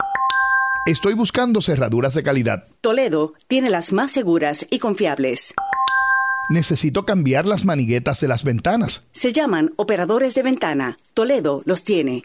Estoy 0.85 1.13
buscando 1.13 1.61
cerraduras 1.61 2.13
de 2.13 2.21
calidad. 2.21 2.65
Toledo 2.81 3.33
tiene 3.47 3.69
las 3.69 3.91
más 3.91 4.11
seguras 4.11 4.67
y 4.69 4.79
confiables. 4.79 5.53
Necesito 6.49 7.05
cambiar 7.05 7.47
las 7.47 7.65
maniguetas 7.65 8.21
de 8.21 8.27
las 8.27 8.43
ventanas. 8.43 9.07
Se 9.13 9.33
llaman 9.33 9.73
operadores 9.77 10.35
de 10.35 10.43
ventana. 10.43 10.97
Toledo 11.15 11.63
los 11.65 11.83
tiene. 11.83 12.23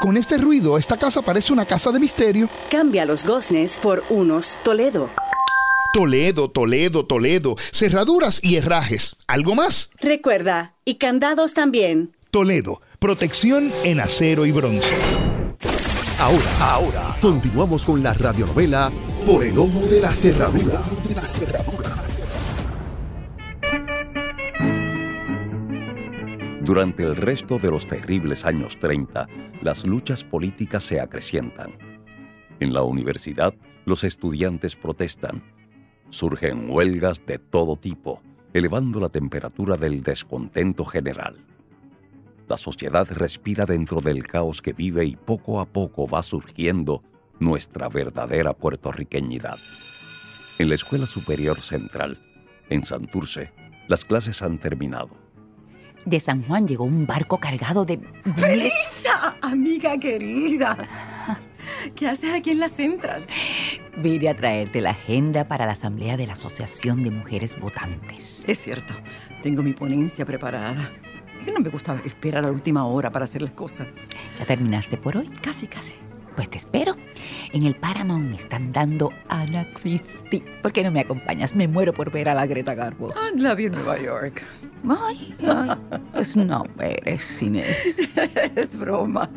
Con 0.00 0.16
este 0.18 0.36
ruido, 0.36 0.76
esta 0.76 0.98
casa 0.98 1.22
parece 1.22 1.52
una 1.52 1.64
casa 1.64 1.90
de 1.90 1.98
misterio. 1.98 2.50
Cambia 2.70 3.06
los 3.06 3.24
goznes 3.24 3.76
por 3.78 4.04
unos 4.10 4.58
Toledo. 4.62 5.10
Toledo, 5.94 6.50
Toledo, 6.50 7.06
Toledo. 7.06 7.56
Cerraduras 7.72 8.40
y 8.44 8.56
herrajes. 8.56 9.16
¿Algo 9.26 9.54
más? 9.54 9.90
Recuerda, 10.00 10.74
y 10.84 10.96
candados 10.96 11.54
también. 11.54 12.12
Toledo, 12.30 12.82
protección 12.98 13.72
en 13.84 14.00
acero 14.00 14.44
y 14.44 14.52
bronce. 14.52 14.94
Ahora, 16.18 16.50
ahora, 16.60 17.16
continuamos 17.20 17.84
con 17.84 18.02
la 18.02 18.12
radionovela 18.12 18.92
Por 19.24 19.44
el 19.44 19.58
Ojo 19.58 19.86
de 19.86 20.00
la 20.00 20.12
Cerradura. 20.12 20.82
Durante 26.66 27.04
el 27.04 27.14
resto 27.14 27.60
de 27.60 27.70
los 27.70 27.86
terribles 27.86 28.44
años 28.44 28.76
30, 28.80 29.28
las 29.62 29.86
luchas 29.86 30.24
políticas 30.24 30.82
se 30.82 31.00
acrecientan. 31.00 31.78
En 32.58 32.72
la 32.72 32.82
universidad, 32.82 33.54
los 33.84 34.02
estudiantes 34.02 34.74
protestan. 34.74 35.44
Surgen 36.08 36.68
huelgas 36.68 37.24
de 37.24 37.38
todo 37.38 37.76
tipo, 37.76 38.20
elevando 38.52 38.98
la 38.98 39.10
temperatura 39.10 39.76
del 39.76 40.02
descontento 40.02 40.84
general. 40.84 41.36
La 42.48 42.56
sociedad 42.56 43.06
respira 43.12 43.64
dentro 43.64 44.00
del 44.00 44.26
caos 44.26 44.60
que 44.60 44.72
vive 44.72 45.04
y 45.04 45.14
poco 45.14 45.60
a 45.60 45.66
poco 45.66 46.08
va 46.08 46.24
surgiendo 46.24 47.00
nuestra 47.38 47.88
verdadera 47.88 48.54
puertorriqueñidad. 48.54 49.56
En 50.58 50.68
la 50.68 50.74
Escuela 50.74 51.06
Superior 51.06 51.60
Central, 51.60 52.18
en 52.70 52.84
Santurce, 52.84 53.52
las 53.86 54.04
clases 54.04 54.42
han 54.42 54.58
terminado. 54.58 55.25
De 56.06 56.20
San 56.20 56.40
Juan 56.44 56.68
llegó 56.68 56.84
un 56.84 57.04
barco 57.04 57.38
cargado 57.38 57.84
de... 57.84 57.98
¡Felisa! 58.36 59.36
Amiga 59.42 59.98
querida. 59.98 60.78
¿Qué 61.96 62.06
haces 62.06 62.32
aquí 62.32 62.50
en 62.50 62.60
la 62.60 62.68
Central? 62.68 63.26
Vine 63.96 64.28
a 64.28 64.36
traerte 64.36 64.80
la 64.80 64.90
agenda 64.90 65.48
para 65.48 65.66
la 65.66 65.72
Asamblea 65.72 66.16
de 66.16 66.28
la 66.28 66.34
Asociación 66.34 67.02
de 67.02 67.10
Mujeres 67.10 67.58
Votantes. 67.58 68.44
Es 68.46 68.58
cierto, 68.58 68.94
tengo 69.42 69.64
mi 69.64 69.72
ponencia 69.72 70.24
preparada. 70.24 70.92
Es 71.40 71.46
que 71.46 71.52
no 71.52 71.58
me 71.58 71.70
gusta 71.70 72.00
esperar 72.04 72.44
a 72.44 72.46
la 72.46 72.52
última 72.52 72.86
hora 72.86 73.10
para 73.10 73.24
hacer 73.24 73.42
las 73.42 73.50
cosas. 73.50 73.88
¿Ya 74.38 74.44
terminaste 74.46 74.96
por 74.96 75.16
hoy? 75.16 75.28
Casi, 75.42 75.66
casi. 75.66 76.05
Pues 76.36 76.50
te 76.50 76.58
espero. 76.58 76.94
En 77.52 77.64
el 77.64 77.74
Paramount 77.74 78.38
están 78.38 78.70
dando 78.70 79.10
Ana 79.28 79.66
Christie. 79.72 80.44
¿Por 80.60 80.70
qué 80.70 80.84
no 80.84 80.90
me 80.90 81.00
acompañas? 81.00 81.56
Me 81.56 81.66
muero 81.66 81.94
por 81.94 82.12
ver 82.12 82.28
a 82.28 82.34
la 82.34 82.46
Greta 82.46 82.74
Garbo. 82.74 83.12
La 83.38 83.54
vi 83.54 83.64
en 83.64 83.72
Nueva 83.72 83.98
York. 83.98 84.42
Ay, 84.86 85.34
ay. 85.40 85.70
Pues 86.12 86.36
no 86.36 86.64
eres 86.78 87.42
Inés. 87.42 87.96
es 88.56 88.78
broma. 88.78 89.30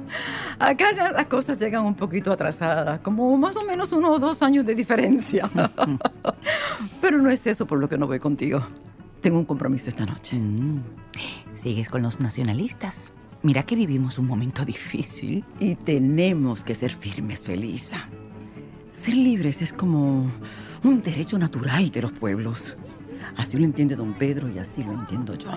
Acá 0.59 0.93
ya 0.93 1.11
las 1.11 1.25
cosas 1.25 1.57
llegan 1.57 1.85
un 1.85 1.95
poquito 1.95 2.33
atrasadas, 2.33 2.99
como 2.99 3.35
más 3.37 3.55
o 3.55 3.63
menos 3.63 3.93
uno 3.93 4.11
o 4.11 4.19
dos 4.19 4.43
años 4.43 4.65
de 4.65 4.75
diferencia. 4.75 5.49
Pero 7.01 7.17
no 7.19 7.29
es 7.29 7.47
eso 7.47 7.65
por 7.65 7.79
lo 7.79 7.87
que 7.87 7.97
no 7.97 8.07
voy 8.07 8.19
contigo. 8.19 8.61
Tengo 9.21 9.39
un 9.39 9.45
compromiso 9.45 9.89
esta 9.89 10.05
noche. 10.05 10.37
Mm. 10.37 10.81
¿Sigues 11.53 11.87
con 11.87 12.01
los 12.01 12.19
nacionalistas? 12.19 13.11
Mira 13.41 13.63
que 13.63 13.75
vivimos 13.75 14.17
un 14.17 14.27
momento 14.27 14.65
difícil. 14.65 15.45
Y 15.59 15.75
tenemos 15.75 16.63
que 16.63 16.75
ser 16.75 16.91
firmes, 16.91 17.41
Felisa. 17.43 18.09
Ser 18.91 19.13
libres 19.15 19.61
es 19.61 19.71
como 19.71 20.29
un 20.83 21.01
derecho 21.01 21.39
natural 21.39 21.89
de 21.89 22.01
los 22.01 22.11
pueblos. 22.11 22.75
Así 23.37 23.57
lo 23.57 23.63
entiende 23.63 23.95
don 23.95 24.13
Pedro 24.17 24.49
y 24.49 24.59
así 24.59 24.83
lo 24.83 24.93
entiendo 24.93 25.35
yo. 25.35 25.51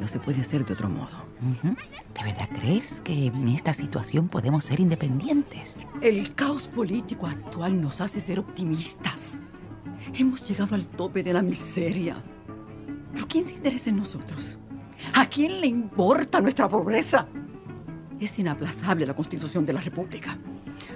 no 0.00 0.08
se 0.08 0.18
puede 0.18 0.40
hacer 0.40 0.64
de 0.64 0.72
otro 0.72 0.88
modo. 0.88 1.28
¿De 1.62 2.24
verdad 2.24 2.48
crees 2.58 3.00
que 3.02 3.26
en 3.26 3.48
esta 3.48 3.74
situación 3.74 4.28
podemos 4.28 4.64
ser 4.64 4.80
independientes? 4.80 5.78
El 6.00 6.34
caos 6.34 6.68
político 6.68 7.26
actual 7.26 7.80
nos 7.80 8.00
hace 8.00 8.18
ser 8.18 8.38
optimistas. 8.38 9.42
Hemos 10.14 10.48
llegado 10.48 10.74
al 10.74 10.88
tope 10.88 11.22
de 11.22 11.34
la 11.34 11.42
miseria. 11.42 12.16
¿Pero 13.12 13.28
quién 13.28 13.46
se 13.46 13.54
interesa 13.54 13.90
en 13.90 13.96
nosotros? 13.96 14.58
¿A 15.14 15.26
quién 15.26 15.60
le 15.60 15.66
importa 15.66 16.40
nuestra 16.40 16.68
pobreza? 16.68 17.26
Es 18.18 18.38
inaplazable 18.38 19.06
la 19.06 19.14
constitución 19.14 19.64
de 19.64 19.72
la 19.72 19.80
República. 19.80 20.38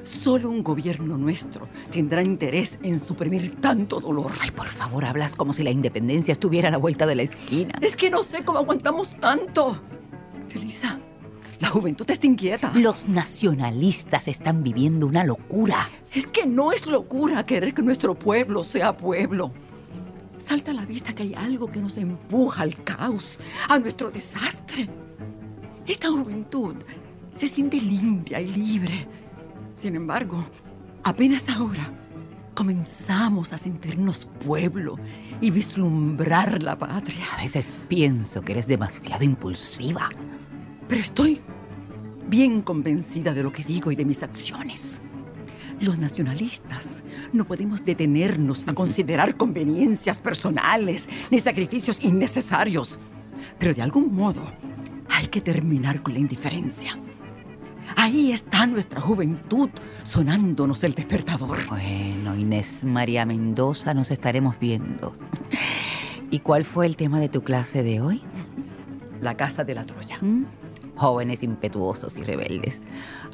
Solo 0.02 0.50
un 0.50 0.62
gobierno 0.62 1.16
nuestro 1.16 1.68
tendrá 1.90 2.22
interés 2.22 2.78
en 2.82 3.00
suprimir 3.00 3.60
tanto 3.60 4.00
dolor. 4.00 4.32
Ay, 4.42 4.50
por 4.50 4.68
favor, 4.68 5.04
hablas 5.04 5.34
como 5.34 5.54
si 5.54 5.62
la 5.62 5.70
independencia 5.70 6.32
estuviera 6.32 6.68
a 6.68 6.70
la 6.70 6.78
vuelta 6.78 7.06
de 7.06 7.14
la 7.14 7.22
esquina. 7.22 7.72
Es 7.80 7.96
que 7.96 8.10
no 8.10 8.22
sé 8.22 8.44
cómo 8.44 8.58
aguantamos 8.58 9.18
tanto. 9.18 9.80
Felisa, 10.48 11.00
la 11.60 11.68
juventud 11.68 12.08
está 12.10 12.26
inquieta. 12.26 12.72
Los 12.74 13.08
nacionalistas 13.08 14.28
están 14.28 14.62
viviendo 14.62 15.06
una 15.06 15.24
locura. 15.24 15.88
Es 16.12 16.26
que 16.26 16.46
no 16.46 16.72
es 16.72 16.86
locura 16.86 17.44
querer 17.44 17.72
que 17.72 17.82
nuestro 17.82 18.14
pueblo 18.14 18.64
sea 18.64 18.96
pueblo. 18.96 19.52
Salta 20.38 20.72
a 20.72 20.74
la 20.74 20.84
vista 20.84 21.14
que 21.14 21.22
hay 21.22 21.34
algo 21.34 21.70
que 21.70 21.80
nos 21.80 21.96
empuja 21.98 22.62
al 22.62 22.82
caos, 22.82 23.38
a 23.68 23.78
nuestro 23.78 24.10
desastre. 24.10 24.88
Esta 25.86 26.10
juventud 26.10 26.76
se 27.30 27.48
siente 27.48 27.80
limpia 27.80 28.40
y 28.40 28.52
libre. 28.52 29.06
Sin 29.74 29.96
embargo, 29.96 30.44
apenas 31.02 31.48
ahora 31.48 31.92
comenzamos 32.54 33.52
a 33.52 33.58
sentirnos 33.58 34.26
pueblo 34.44 34.98
y 35.40 35.50
vislumbrar 35.50 36.62
la 36.62 36.78
patria. 36.78 37.26
A 37.36 37.42
veces 37.42 37.72
pienso 37.88 38.42
que 38.42 38.52
eres 38.52 38.68
demasiado 38.68 39.24
impulsiva. 39.24 40.08
Pero 40.88 41.00
estoy 41.00 41.40
bien 42.28 42.62
convencida 42.62 43.32
de 43.32 43.42
lo 43.42 43.52
que 43.52 43.64
digo 43.64 43.90
y 43.90 43.96
de 43.96 44.04
mis 44.04 44.22
acciones. 44.22 45.00
Los 45.80 45.98
nacionalistas 45.98 47.02
no 47.32 47.44
podemos 47.44 47.84
detenernos 47.84 48.66
a 48.68 48.74
considerar 48.74 49.36
conveniencias 49.36 50.18
personales 50.18 51.08
ni 51.30 51.38
sacrificios 51.38 52.02
innecesarios. 52.02 52.98
Pero 53.58 53.74
de 53.74 53.82
algún 53.82 54.14
modo 54.14 54.42
hay 55.10 55.26
que 55.26 55.40
terminar 55.40 56.02
con 56.02 56.14
la 56.14 56.20
indiferencia. 56.20 56.98
Ahí 57.96 58.32
está 58.32 58.66
nuestra 58.66 59.00
juventud 59.00 59.68
sonándonos 60.02 60.84
el 60.84 60.94
despertador. 60.94 61.58
Bueno, 61.68 62.36
Inés 62.36 62.84
María 62.84 63.26
Mendoza, 63.26 63.94
nos 63.94 64.10
estaremos 64.10 64.58
viendo. 64.58 65.14
¿Y 66.30 66.40
cuál 66.40 66.64
fue 66.64 66.86
el 66.86 66.96
tema 66.96 67.20
de 67.20 67.28
tu 67.28 67.42
clase 67.42 67.82
de 67.82 68.00
hoy? 68.00 68.22
La 69.20 69.36
casa 69.36 69.64
de 69.64 69.74
la 69.74 69.84
Troya. 69.84 70.18
¿Mm? 70.20 70.44
Jóvenes 71.04 71.42
impetuosos 71.42 72.16
y 72.16 72.24
rebeldes. 72.24 72.82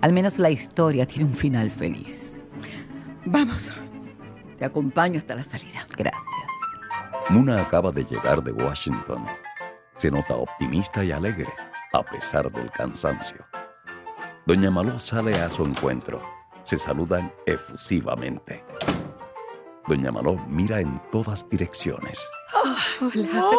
Al 0.00 0.12
menos 0.12 0.40
la 0.40 0.50
historia 0.50 1.06
tiene 1.06 1.26
un 1.26 1.34
final 1.34 1.70
feliz. 1.70 2.42
Vamos, 3.24 3.72
te 4.58 4.64
acompaño 4.64 5.18
hasta 5.18 5.36
la 5.36 5.44
salida. 5.44 5.86
Gracias. 5.96 6.50
Muna 7.28 7.62
acaba 7.62 7.92
de 7.92 8.04
llegar 8.04 8.42
de 8.42 8.50
Washington. 8.50 9.24
Se 9.94 10.10
nota 10.10 10.34
optimista 10.34 11.04
y 11.04 11.12
alegre, 11.12 11.46
a 11.92 12.02
pesar 12.02 12.50
del 12.50 12.72
cansancio. 12.72 13.46
Doña 14.46 14.72
Maló 14.72 14.98
sale 14.98 15.34
a 15.36 15.48
su 15.48 15.62
encuentro. 15.62 16.20
Se 16.64 16.76
saludan 16.76 17.30
efusivamente. 17.46 18.64
Doña 19.88 20.12
Maló 20.12 20.36
mira 20.48 20.80
en 20.80 21.00
todas 21.10 21.48
direcciones. 21.48 22.20
Mona, 23.00 23.50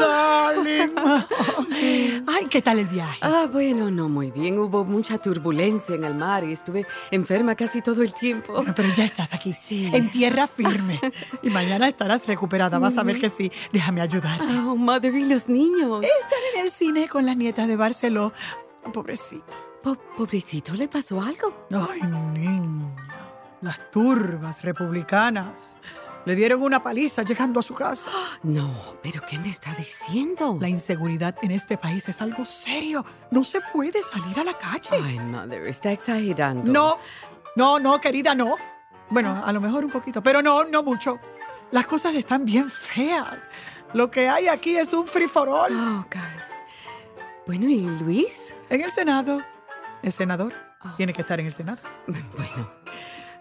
darling. 0.00 0.94
Ay, 2.26 2.46
¿qué 2.50 2.60
tal 2.60 2.78
el 2.80 2.86
viaje? 2.86 3.18
Ah, 3.22 3.46
bueno, 3.50 3.90
no 3.90 4.08
muy 4.08 4.30
bien. 4.30 4.58
Hubo 4.58 4.84
mucha 4.84 5.18
turbulencia 5.18 5.94
en 5.94 6.04
el 6.04 6.14
mar 6.14 6.44
y 6.44 6.52
estuve 6.52 6.86
enferma 7.10 7.54
casi 7.54 7.80
todo 7.82 8.02
el 8.02 8.12
tiempo. 8.12 8.52
Bueno, 8.54 8.72
pero 8.74 8.88
ya 8.92 9.04
estás 9.04 9.32
aquí, 9.34 9.54
en 9.70 10.10
tierra 10.10 10.46
firme. 10.46 11.00
Y 11.42 11.50
mañana 11.50 11.88
estarás 11.88 12.26
recuperada. 12.26 12.78
Vas 12.78 12.98
a 12.98 13.02
ver 13.04 13.18
que 13.20 13.30
sí. 13.30 13.50
Déjame 13.72 14.00
ayudarte. 14.00 14.44
Oh, 14.66 14.76
madre, 14.76 15.10
¿y 15.18 15.24
los 15.24 15.48
niños? 15.48 16.02
Están 16.02 16.38
en 16.54 16.64
el 16.64 16.70
cine 16.70 17.08
con 17.08 17.24
las 17.26 17.36
nietas 17.36 17.68
de 17.68 17.76
Barceló. 17.76 18.32
Pobrecito. 18.92 19.56
Po- 19.82 19.96
pobrecito, 20.16 20.74
¿le 20.74 20.88
pasó 20.88 21.20
algo? 21.20 21.66
Ay, 21.72 22.00
niña. 22.34 23.07
Las 23.60 23.90
turbas 23.90 24.62
republicanas 24.62 25.76
le 26.24 26.36
dieron 26.36 26.62
una 26.62 26.82
paliza 26.82 27.22
llegando 27.22 27.60
a 27.60 27.62
su 27.62 27.74
casa. 27.74 28.10
No, 28.42 28.96
pero 29.02 29.22
¿qué 29.26 29.38
me 29.38 29.50
está 29.50 29.74
diciendo? 29.74 30.58
La 30.60 30.68
inseguridad 30.68 31.34
en 31.42 31.50
este 31.50 31.76
país 31.76 32.08
es 32.08 32.20
algo 32.20 32.44
serio. 32.44 33.04
No 33.30 33.44
se 33.44 33.60
puede 33.72 34.02
salir 34.02 34.38
a 34.38 34.44
la 34.44 34.52
calle. 34.54 34.90
Ay, 34.92 35.18
madre, 35.18 35.68
está 35.68 35.90
exagerando. 35.90 36.70
No, 36.70 36.98
no, 37.56 37.78
no, 37.78 38.00
querida, 38.00 38.34
no. 38.34 38.56
Bueno, 39.10 39.42
a 39.44 39.52
lo 39.52 39.60
mejor 39.60 39.84
un 39.84 39.90
poquito, 39.90 40.22
pero 40.22 40.42
no, 40.42 40.64
no 40.64 40.82
mucho. 40.82 41.18
Las 41.70 41.86
cosas 41.86 42.14
están 42.14 42.44
bien 42.44 42.70
feas. 42.70 43.48
Lo 43.94 44.10
que 44.10 44.28
hay 44.28 44.48
aquí 44.48 44.76
es 44.76 44.92
un 44.92 45.06
free 45.06 45.26
for 45.26 45.48
all. 45.48 45.72
Oh, 45.74 46.06
God. 46.10 46.48
Bueno, 47.46 47.66
¿y 47.66 47.80
Luis? 47.80 48.54
En 48.68 48.82
el 48.82 48.90
Senado. 48.90 49.42
El 50.02 50.12
senador 50.12 50.54
tiene 50.96 51.12
que 51.12 51.22
estar 51.22 51.40
en 51.40 51.46
el 51.46 51.52
Senado. 51.52 51.82
Bueno, 52.06 52.70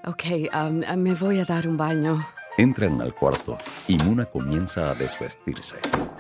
ok, 0.06 0.24
um, 0.54 0.82
uh, 0.82 0.98
me 0.98 1.14
voy 1.14 1.40
a 1.40 1.46
dar 1.46 1.68
un 1.68 1.78
baño. 1.78 2.26
Entran 2.58 3.02
al 3.02 3.14
cuarto 3.14 3.58
y 3.88 3.98
Muna 3.98 4.26
comienza 4.26 4.90
a 4.92 4.96
desvestirse. 4.96 5.78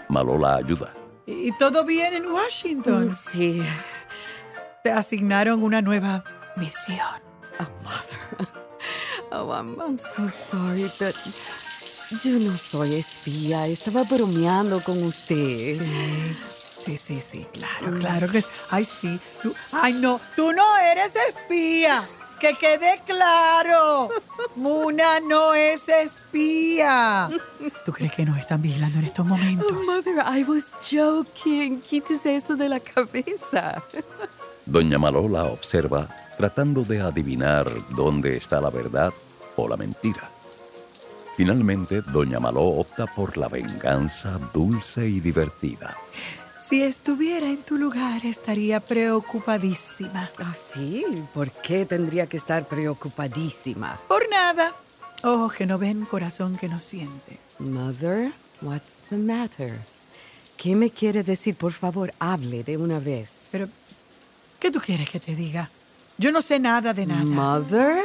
Maló 0.10 0.38
la 0.38 0.56
ayuda. 0.56 0.94
¿Y 1.26 1.52
todo 1.58 1.84
bien 1.84 2.13
en 2.13 2.28
Washington? 2.28 3.13
Sí. 3.16 3.62
Te 4.84 4.92
asignaron 4.92 5.63
una 5.63 5.82
nueva 5.82 6.24
misión. 6.56 7.00
Oh, 9.30 9.52
I'm, 9.52 9.78
I'm 9.82 9.98
so 10.00 10.30
sorry, 10.30 10.90
but 11.00 11.13
yo 12.24 12.40
no 12.40 12.56
soy 12.58 12.96
espía. 12.96 13.68
Estaba 13.68 14.04
bromeando 14.04 14.82
con 14.82 15.04
usted. 15.04 15.82
Sí, 16.80 16.96
sí, 16.96 17.20
sí, 17.20 17.46
claro, 17.52 17.92
claro 18.00 18.30
que 18.30 18.38
es. 18.38 18.48
Ay, 18.72 18.86
sí. 18.86 19.20
Tú- 19.44 19.54
ay, 19.74 19.94
no, 19.96 20.22
tú 20.38 20.54
no 20.54 20.78
eres 20.78 21.13
espía. 21.18 22.08
Que 22.39 22.54
quede 22.54 23.02
claro. 23.06 24.10
Muna 24.56 25.19
no 25.19 25.54
es 25.54 25.89
espía. 25.89 27.30
¿Tú 27.86 27.91
crees 27.91 28.13
que 28.13 28.26
nos 28.26 28.38
están 28.38 28.62
vigilando 28.62 29.00
en 29.00 29.06
estos 29.06 29.26
momentos? 29.26 29.71
Oh, 29.71 29.95
mother, 29.95 30.23
I 30.26 30.43
was 30.43 30.76
joking. 30.82 31.82
Quítese 31.82 32.36
eso 32.36 32.56
de 32.56 32.69
la 32.69 32.80
cabeza. 32.80 33.82
Doña 34.65 35.00
Maló 35.00 35.28
la 35.28 35.45
observa 35.45 36.08
tratando 36.38 36.84
de 36.84 37.02
adivinar 37.02 37.67
dónde 37.89 38.38
está 38.38 38.62
la 38.62 38.69
verdad 38.69 39.12
o 39.56 39.67
la 39.67 39.78
mentira. 39.78 40.30
Finalmente, 41.36 42.02
Doña 42.02 42.39
Maló 42.39 42.62
opta 42.62 43.06
por 43.08 43.38
la 43.38 43.47
venganza 43.47 44.39
dulce 44.54 45.08
y 45.08 45.19
divertida. 45.19 45.95
Si 46.67 46.84
estuviera 46.84 47.47
en 47.47 47.63
tu 47.63 47.77
lugar, 47.77 48.25
estaría 48.25 48.82
preocupadísima. 48.82 50.30
¿Ah, 50.39 50.53
sí? 50.53 51.06
¿Por 51.34 51.49
qué 51.49 51.86
tendría 51.86 52.27
que 52.27 52.36
estar 52.36 52.67
preocupadísima? 52.67 53.97
Por 54.10 54.30
nada. 54.30 54.73
Ojos 55.23 55.53
que 55.53 55.65
no 55.65 55.77
ven, 55.77 56.03
corazón 56.06 56.58
que 56.58 56.67
no 56.67 56.82
siente. 56.82 57.39
Mother, 57.60 58.34
what's 58.62 58.95
the 59.10 59.15
matter? 59.15 59.80
¿Qué 60.58 60.75
me 60.75 60.89
quiere 60.89 61.23
decir? 61.23 61.56
Por 61.56 61.71
favor, 61.71 62.13
hable 62.19 62.63
de 62.63 62.75
una 62.75 62.99
vez. 62.99 63.30
Pero, 63.49 63.69
¿qué 64.60 64.69
tú 64.69 64.82
quieres 64.82 65.10
que 65.10 65.21
te 65.21 65.36
diga? 65.36 65.69
Yo 66.17 66.34
no 66.34 66.41
sé 66.41 66.60
nada 66.60 66.93
de 66.93 67.06
nada. 67.06 67.23
Mother? 67.23 68.03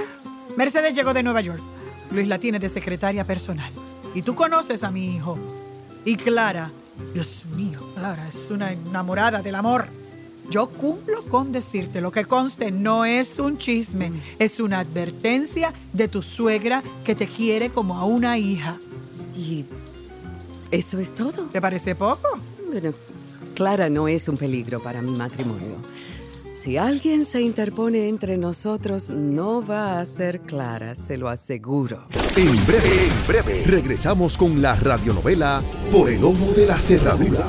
Mercedes 0.56 0.94
llegó 0.94 1.12
de 1.12 1.24
Nueva 1.24 1.40
York. 1.40 1.60
Luis 2.12 2.28
la 2.28 2.38
tiene 2.38 2.60
de 2.60 2.68
secretaria 2.68 3.24
personal. 3.24 3.72
Y 4.14 4.22
tú 4.22 4.36
conoces 4.36 4.84
a 4.84 4.92
mi 4.92 5.16
hijo. 5.16 5.36
Y 6.04 6.14
Clara, 6.14 6.70
Dios 7.14 7.44
mío, 7.56 7.78
Clara 7.94 8.26
es 8.28 8.48
una 8.50 8.72
enamorada 8.72 9.42
del 9.42 9.54
amor. 9.54 9.86
Yo 10.50 10.68
cumplo 10.68 11.22
con 11.24 11.52
decirte 11.52 12.00
lo 12.00 12.10
que 12.10 12.24
conste, 12.24 12.70
no 12.70 13.04
es 13.04 13.38
un 13.38 13.58
chisme, 13.58 14.12
es 14.38 14.60
una 14.60 14.80
advertencia 14.80 15.72
de 15.92 16.08
tu 16.08 16.22
suegra 16.22 16.82
que 17.04 17.14
te 17.14 17.26
quiere 17.26 17.70
como 17.70 17.96
a 17.96 18.04
una 18.04 18.38
hija. 18.38 18.76
¿Y 19.36 19.64
eso 20.70 20.98
es 20.98 21.14
todo? 21.14 21.44
¿Te 21.52 21.60
parece 21.60 21.94
poco? 21.94 22.28
Bueno, 22.68 22.90
Clara 23.54 23.88
no 23.88 24.08
es 24.08 24.28
un 24.28 24.36
peligro 24.36 24.82
para 24.82 25.00
mi 25.00 25.12
matrimonio. 25.12 25.76
Si 26.62 26.76
alguien 26.76 27.24
se 27.24 27.40
interpone 27.40 28.08
entre 28.08 28.36
nosotros, 28.36 29.10
no 29.10 29.66
va 29.66 29.98
a 29.98 30.04
ser 30.04 30.42
Clara, 30.42 30.94
se 30.94 31.16
lo 31.16 31.28
aseguro. 31.28 32.06
En 32.36 32.66
breve, 32.66 33.06
en 33.08 33.26
breve, 33.26 33.62
regresamos 33.66 34.38
con 34.38 34.62
la 34.62 34.76
radionovela 34.76 35.60
Por 35.90 36.08
el 36.08 36.22
ojo 36.22 36.52
de 36.54 36.66
la 36.66 36.78
cerradura. 36.78 37.48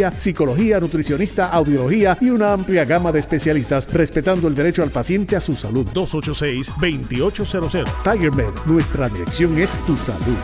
psicología, 0.09 0.79
nutricionista, 0.79 1.49
audiología 1.51 2.17
y 2.21 2.29
una 2.29 2.53
amplia 2.53 2.85
gama 2.85 3.11
de 3.11 3.19
especialistas, 3.19 3.93
respetando 3.93 4.47
el 4.47 4.55
derecho 4.55 4.81
al 4.81 4.89
paciente 4.89 5.35
a 5.35 5.41
su 5.41 5.53
salud. 5.53 5.85
286-2800. 5.93 7.85
Tiger 8.03 8.31
Med, 8.31 8.53
nuestra 8.65 9.09
dirección 9.09 9.59
es 9.59 9.71
tu 9.85 9.97
salud. 9.97 10.37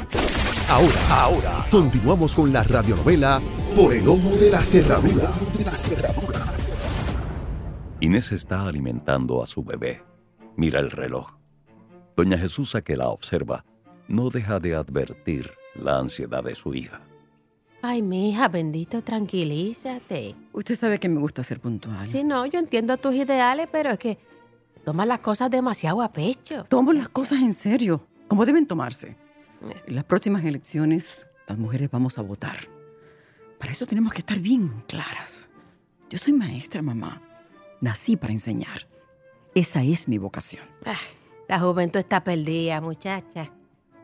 Ahora, 0.70 1.00
ahora, 1.10 1.65
continuamos 1.72 2.36
con 2.36 2.52
la 2.52 2.62
radionovela 2.62 3.41
Por 3.74 3.93
el 3.93 4.06
ojo 4.06 4.36
de 4.36 4.52
la 4.52 4.62
cerradura. 4.62 5.32
Inés 8.02 8.34
está 8.34 8.67
alimentando 8.67 9.41
a 9.41 9.46
su 9.46 9.63
bebé. 9.63 10.04
Mira 10.58 10.80
el 10.80 10.91
reloj. 10.91 11.38
Doña 12.15 12.38
Jesús, 12.38 12.76
que 12.84 12.98
la 12.98 13.08
observa, 13.08 13.63
no 14.08 14.30
deja 14.30 14.60
de 14.60 14.76
advertir 14.76 15.52
la 15.74 16.00
ansiedad 16.00 16.43
de 16.43 16.56
su 16.56 16.74
hija. 16.74 17.07
Ay, 17.82 18.02
mija, 18.02 18.48
bendito, 18.48 19.02
tranquilízate. 19.04 20.36
Usted 20.52 20.76
sabe 20.76 21.00
que 21.00 21.10
me 21.10 21.20
gusta 21.20 21.44
ser 21.44 21.60
puntual. 21.60 22.08
Sí, 22.08 22.24
no, 22.24 22.46
yo 22.46 22.60
entiendo 22.60 22.98
tus 22.98 23.13
ideales, 23.16 23.68
pero 23.72 23.92
es 23.92 24.00
que 24.00 24.18
tomas 24.84 25.08
las 25.08 25.20
cosas 25.20 25.52
demasiado 25.52 26.02
a 26.02 26.12
pecho. 26.12 26.63
Tomo 26.70 26.92
las 26.94 27.10
cosas 27.10 27.42
en 27.42 27.54
serio, 27.54 28.06
como 28.28 28.46
deben 28.46 28.66
tomarse. 28.66 29.16
En 29.86 29.96
las 29.96 30.04
próximas 30.04 30.44
elecciones, 30.44 31.28
las 31.48 31.58
mujeres 31.58 31.90
vamos 31.92 32.18
a 32.18 32.22
votar. 32.22 32.58
Para 33.60 33.72
eso 33.72 33.86
tenemos 33.86 34.13
que 34.13 34.20
estar 34.20 34.40
bien 34.40 34.70
claras. 34.88 35.50
Yo 36.10 36.18
soy 36.18 36.34
maestra, 36.34 36.82
mamá. 36.82 37.22
Nací 37.82 38.16
para 38.18 38.34
enseñar. 38.34 38.88
Esa 39.56 39.84
es 39.84 40.08
mi 40.08 40.18
vocación. 40.18 40.63
Ah, 40.86 40.98
la 41.48 41.60
juventud 41.60 42.00
está 42.00 42.24
perdida, 42.24 42.82
muchacha. 42.82 43.52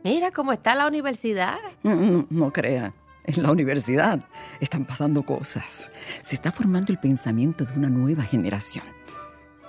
Mira 0.04 0.32
cómo 0.32 0.52
está 0.54 0.76
la 0.76 0.88
universidad. 0.88 1.58
No, 1.84 1.96
no, 1.96 2.28
no 2.30 2.52
crea. 2.52 2.94
En 3.26 3.42
la 3.42 3.52
universidad 3.52 4.20
están 4.60 4.86
pasando 4.86 5.24
cosas. 5.24 5.90
Se 6.22 6.36
está 6.36 6.52
formando 6.52 6.92
el 6.92 7.00
pensamiento 7.00 7.64
de 7.64 7.78
una 7.78 7.90
nueva 7.90 8.24
generación. 8.24 8.84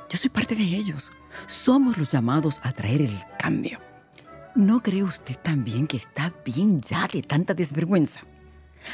Yo 0.08 0.18
soy 0.18 0.30
parte 0.30 0.56
de 0.56 0.64
ellos. 0.64 1.12
Somos 1.46 1.96
los 1.96 2.08
llamados 2.08 2.60
a 2.64 2.72
traer 2.72 3.02
el 3.02 3.16
cambio. 3.38 3.78
¿No 4.56 4.82
cree 4.82 5.02
usted 5.02 5.36
también 5.36 5.86
que 5.86 5.96
está 5.96 6.32
bien 6.44 6.80
ya 6.80 7.06
de 7.06 7.22
tanta 7.22 7.54
desvergüenza? 7.54 8.20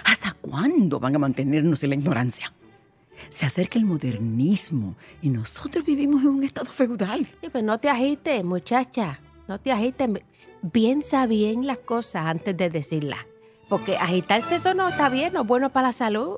¿Hasta 0.04 0.32
cuándo 0.32 1.00
van 1.00 1.16
a 1.16 1.18
mantenernos 1.18 1.82
en 1.82 1.90
la 1.90 1.96
ignorancia? 1.96 2.52
Se 3.28 3.46
acerca 3.46 3.78
el 3.78 3.84
modernismo 3.84 4.96
y 5.20 5.28
nosotros 5.28 5.84
vivimos 5.84 6.22
en 6.22 6.28
un 6.28 6.44
estado 6.44 6.70
feudal. 6.70 7.26
Sí, 7.42 7.50
pues 7.50 7.64
no 7.64 7.78
te 7.78 7.88
agites, 7.88 8.44
muchacha. 8.44 9.20
No 9.48 9.58
te 9.58 9.72
agites. 9.72 10.08
Piensa 10.72 11.26
bien 11.26 11.66
las 11.66 11.78
cosas 11.78 12.26
antes 12.26 12.56
de 12.56 12.70
decirlas. 12.70 13.26
Porque 13.70 13.96
agitarse 13.96 14.56
eso 14.56 14.74
no 14.74 14.88
está 14.88 15.08
bien, 15.08 15.32
no 15.32 15.40
es 15.42 15.46
bueno 15.46 15.70
para 15.70 15.86
la 15.88 15.92
salud. 15.94 16.36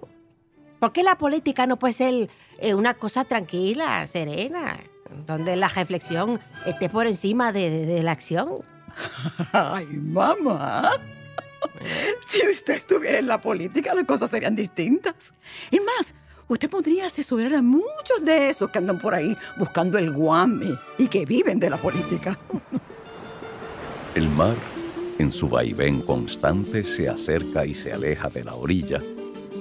¿Por 0.79 0.93
qué 0.93 1.03
la 1.03 1.17
política 1.19 1.67
no 1.67 1.79
puede 1.79 1.95
ser 1.95 2.29
eh, 2.59 2.75
una 2.75 2.95
cosa 2.95 3.25
tranquila, 3.25 4.07
serena, 4.13 4.79
donde 5.27 5.57
la 5.57 5.69
reflexión 5.69 6.39
esté 6.67 6.89
por 6.89 7.07
encima 7.09 7.51
de, 7.53 7.69
de- 7.71 7.87
de 7.87 8.03
la 8.05 8.13
acción? 8.13 8.59
Ay, 9.53 9.87
mamá. 9.87 10.91
Si 12.25 12.47
usted 12.49 12.75
estuviera 12.75 13.19
en 13.19 13.27
la 13.27 13.41
política, 13.41 13.95
las 13.95 14.05
cosas 14.05 14.29
serían 14.31 14.55
distintas. 14.55 15.33
Es 15.71 15.81
más, 15.83 16.15
usted 16.49 16.69
podría 16.69 17.07
asesorar 17.07 17.55
a 17.55 17.63
muchos 17.63 18.23
de 18.25 18.51
esos 18.51 18.69
que 18.71 18.79
andan 18.79 18.99
por 18.99 19.15
ahí 19.15 19.37
buscando 19.57 19.97
el 19.99 20.13
guame 20.13 20.77
y 20.99 21.09
que 21.09 21.25
viven 21.25 21.59
de 21.59 21.71
la 21.71 21.77
política. 21.79 22.39
El 24.15 24.29
mar, 24.29 24.55
en 25.19 25.33
su 25.33 25.49
vaivén 25.49 26.01
constante, 26.01 26.85
se 26.85 27.09
acerca 27.09 27.65
y 27.67 27.75
se 27.75 27.93
aleja 27.93 28.29
de 28.29 28.45
la 28.45 28.55
orilla, 28.55 29.01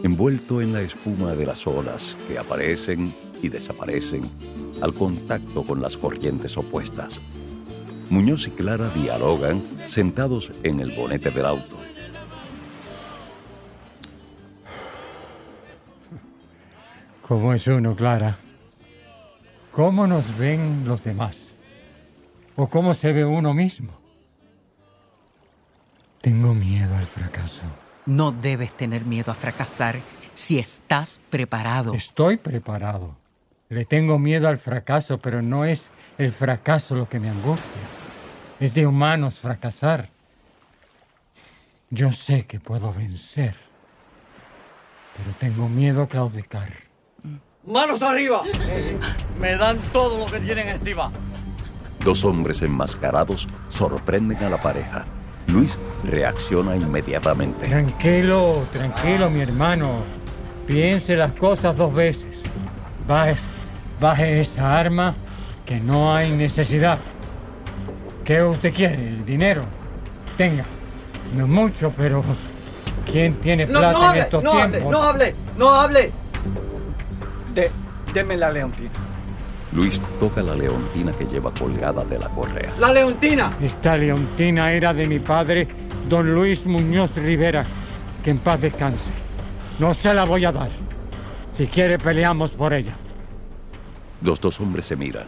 envuelto 0.03 0.61
en 0.61 0.73
la 0.73 0.81
espuma 0.81 1.33
de 1.33 1.45
las 1.45 1.67
olas 1.67 2.17
que 2.27 2.39
aparecen 2.39 3.13
y 3.41 3.49
desaparecen 3.49 4.23
al 4.81 4.93
contacto 4.93 5.63
con 5.63 5.81
las 5.81 5.97
corrientes 5.97 6.57
opuestas. 6.57 7.21
Muñoz 8.09 8.47
y 8.47 8.51
Clara 8.51 8.89
dialogan 8.89 9.63
sentados 9.85 10.51
en 10.63 10.79
el 10.79 10.91
bonete 10.91 11.29
del 11.31 11.45
auto. 11.45 11.77
¿Cómo 17.21 17.53
es 17.53 17.65
uno, 17.67 17.95
Clara? 17.95 18.37
¿Cómo 19.71 20.05
nos 20.05 20.37
ven 20.37 20.83
los 20.85 21.05
demás? 21.05 21.55
¿O 22.57 22.67
cómo 22.67 22.93
se 22.93 23.13
ve 23.13 23.23
uno 23.23 23.53
mismo? 23.53 24.00
Tengo 26.21 26.53
miedo 26.53 26.95
al 26.95 27.07
fracaso. 27.07 27.63
No 28.05 28.31
debes 28.31 28.73
tener 28.75 29.05
miedo 29.05 29.31
a 29.31 29.35
fracasar 29.35 29.99
si 30.35 30.59
estás 30.59 31.19
preparado. 31.31 31.95
Estoy 31.95 32.37
preparado. 32.37 33.15
Le 33.69 33.85
tengo 33.85 34.19
miedo 34.19 34.47
al 34.47 34.59
fracaso, 34.59 35.17
pero 35.17 35.41
no 35.41 35.65
es 35.65 35.89
el 36.19 36.31
fracaso 36.31 36.95
lo 36.95 37.09
que 37.09 37.19
me 37.19 37.29
angustia. 37.29 37.81
Es 38.59 38.75
de 38.75 38.85
humanos 38.85 39.39
fracasar. 39.39 40.09
Yo 41.89 42.11
sé 42.11 42.45
que 42.45 42.59
puedo 42.59 42.93
vencer, 42.93 43.55
pero 45.17 45.35
tengo 45.37 45.67
miedo 45.67 46.03
a 46.03 46.07
claudicar. 46.07 46.69
¡Manos 47.65 48.01
arriba! 48.03 48.43
Me 49.39 49.55
dan 49.55 49.77
todo 49.91 50.25
lo 50.25 50.31
que 50.31 50.39
tienen 50.39 50.69
encima. 50.69 51.11
Dos 52.03 52.23
hombres 52.25 52.61
enmascarados 52.61 53.47
sorprenden 53.69 54.37
a 54.43 54.49
la 54.49 54.61
pareja. 54.61 55.05
Luis 55.51 55.77
reacciona 56.03 56.75
inmediatamente. 56.75 57.67
Tranquilo, 57.67 58.63
tranquilo, 58.71 59.29
mi 59.29 59.41
hermano. 59.41 60.03
Piense 60.65 61.15
las 61.15 61.33
cosas 61.33 61.75
dos 61.75 61.93
veces. 61.93 62.41
Baje, 63.07 63.35
baje 63.99 64.41
esa 64.41 64.77
arma 64.79 65.15
que 65.65 65.79
no 65.79 66.13
hay 66.15 66.31
necesidad. 66.31 66.99
¿Qué 68.23 68.41
usted 68.43 68.73
quiere? 68.73 69.07
¿El 69.09 69.25
dinero? 69.25 69.63
Tenga. 70.37 70.65
No 71.35 71.45
es 71.45 71.49
mucho, 71.49 71.93
pero 71.95 72.23
¿quién 73.11 73.35
tiene 73.35 73.65
No, 73.65 73.79
plata 73.79 73.91
no 73.93 73.99
en 74.03 74.05
hable, 74.09 74.21
estos 74.21 74.43
no 74.43 74.51
hable, 74.53 74.67
tiempos? 74.71 74.91
no 74.91 75.01
hable, 75.03 75.35
no 75.57 75.69
hable. 75.69 76.11
De, 77.53 77.71
deme 78.13 78.37
la 78.37 78.51
leontina. 78.51 78.89
Luis 79.73 80.01
toca 80.19 80.43
la 80.43 80.53
leontina 80.53 81.13
que 81.13 81.25
lleva 81.25 81.53
colgada 81.53 82.03
de 82.03 82.19
la 82.19 82.27
correa. 82.29 82.73
¡La 82.77 82.91
leontina! 82.91 83.57
Esta 83.61 83.97
leontina 83.97 84.71
era 84.71 84.93
de 84.93 85.07
mi 85.07 85.19
padre, 85.19 85.67
don 86.09 86.33
Luis 86.33 86.65
Muñoz 86.65 87.15
Rivera. 87.15 87.65
Que 88.23 88.31
en 88.31 88.39
paz 88.39 88.59
descanse. 88.59 89.09
No 89.79 89.93
se 89.93 90.13
la 90.13 90.25
voy 90.25 90.45
a 90.45 90.51
dar. 90.51 90.69
Si 91.53 91.67
quiere, 91.67 91.97
peleamos 91.97 92.51
por 92.51 92.73
ella. 92.73 92.95
Los 94.21 94.39
dos 94.41 94.59
hombres 94.59 94.85
se 94.85 94.95
miran. 94.95 95.25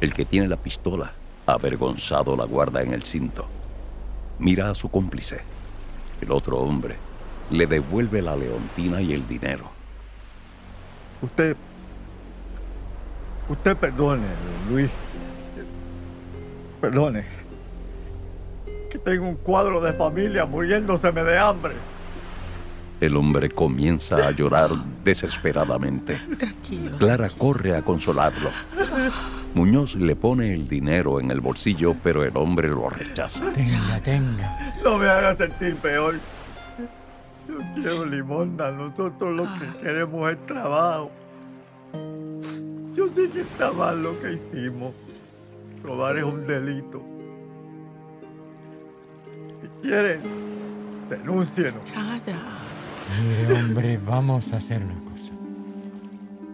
El 0.00 0.12
que 0.12 0.24
tiene 0.24 0.48
la 0.48 0.56
pistola, 0.56 1.12
avergonzado, 1.46 2.36
la 2.36 2.44
guarda 2.44 2.82
en 2.82 2.92
el 2.92 3.04
cinto. 3.04 3.48
Mira 4.38 4.70
a 4.70 4.74
su 4.74 4.90
cómplice. 4.90 5.40
El 6.20 6.32
otro 6.32 6.58
hombre 6.58 6.96
le 7.50 7.66
devuelve 7.66 8.20
la 8.20 8.36
leontina 8.36 9.00
y 9.00 9.12
el 9.12 9.26
dinero. 9.26 9.70
Usted. 11.22 11.56
Usted 13.48 13.76
perdone, 13.76 14.26
Luis. 14.70 14.90
Perdone. 16.80 17.24
Que 18.90 18.98
tengo 18.98 19.26
un 19.26 19.36
cuadro 19.36 19.80
de 19.80 19.92
familia 19.92 20.44
muriéndoseme 20.44 21.22
de 21.22 21.38
hambre. 21.38 21.74
El 23.00 23.16
hombre 23.16 23.48
comienza 23.48 24.16
a 24.16 24.32
llorar 24.32 24.70
desesperadamente. 25.04 26.18
Tranquilo. 26.36 26.96
Clara 26.98 27.28
corre 27.30 27.76
a 27.76 27.82
consolarlo. 27.82 28.50
Muñoz 29.54 29.94
le 29.94 30.16
pone 30.16 30.52
el 30.52 30.68
dinero 30.68 31.20
en 31.20 31.30
el 31.30 31.40
bolsillo, 31.40 31.94
pero 32.02 32.24
el 32.24 32.36
hombre 32.36 32.68
lo 32.68 32.90
rechaza. 32.90 33.52
Tenga, 33.52 34.00
tenga. 34.00 34.74
No 34.84 34.98
me 34.98 35.06
haga 35.06 35.32
sentir 35.32 35.76
peor. 35.76 36.16
Yo 37.48 37.56
quiero 37.74 38.04
limosna. 38.04 38.70
Nosotros 38.72 39.34
lo 39.34 39.44
que 39.44 39.78
queremos 39.80 40.30
es 40.30 40.46
trabajo. 40.46 41.10
Yo 42.98 43.08
sé 43.08 43.30
que 43.30 43.42
está 43.42 43.70
mal 43.70 44.02
lo 44.02 44.18
que 44.18 44.32
hicimos. 44.32 44.92
Robar 45.84 46.16
es 46.18 46.24
un 46.24 46.44
delito. 46.44 47.00
Si 49.62 49.68
quieren, 49.86 50.20
denúncienos. 51.08 51.84
Ya, 51.84 52.16
ya. 52.26 52.40
Mire, 53.22 53.62
hombre, 53.62 54.00
vamos 54.04 54.52
a 54.52 54.56
hacer 54.56 54.82
una 54.82 54.98
cosa. 55.12 55.32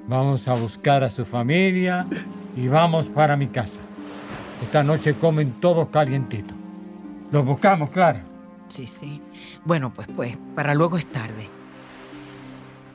Vamos 0.07 0.47
a 0.47 0.53
buscar 0.53 1.03
a 1.03 1.09
su 1.09 1.25
familia 1.25 2.07
y 2.55 2.69
vamos 2.69 3.07
para 3.07 3.39
mi 3.39 3.47
casa. 3.47 3.81
Esta 4.63 4.83
noche 4.83 5.15
comen 5.15 5.51
todos 5.53 5.89
calientitos. 5.89 6.55
Los 7.33 7.47
buscamos, 7.47 7.89
Clara. 7.89 8.23
Sí, 8.69 8.87
sí. 8.87 9.23
Bueno, 9.65 9.95
pues, 9.95 10.09
pues, 10.15 10.37
para 10.55 10.75
luego 10.75 10.99
es 10.99 11.07
tarde. 11.07 11.49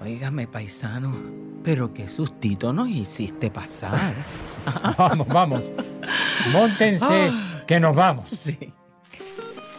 Óigame, 0.01 0.45
paisano, 0.45 1.48
pero 1.63 1.93
qué 1.93 2.07
sustito 2.07 2.73
nos 2.73 2.89
hiciste 2.89 3.51
pasar. 3.51 4.13
Vamos, 4.97 5.27
vamos. 5.27 5.71
Móntense, 6.51 7.31
que 7.65 7.79
nos 7.79 7.95
vamos. 7.95 8.29
Sí. 8.29 8.73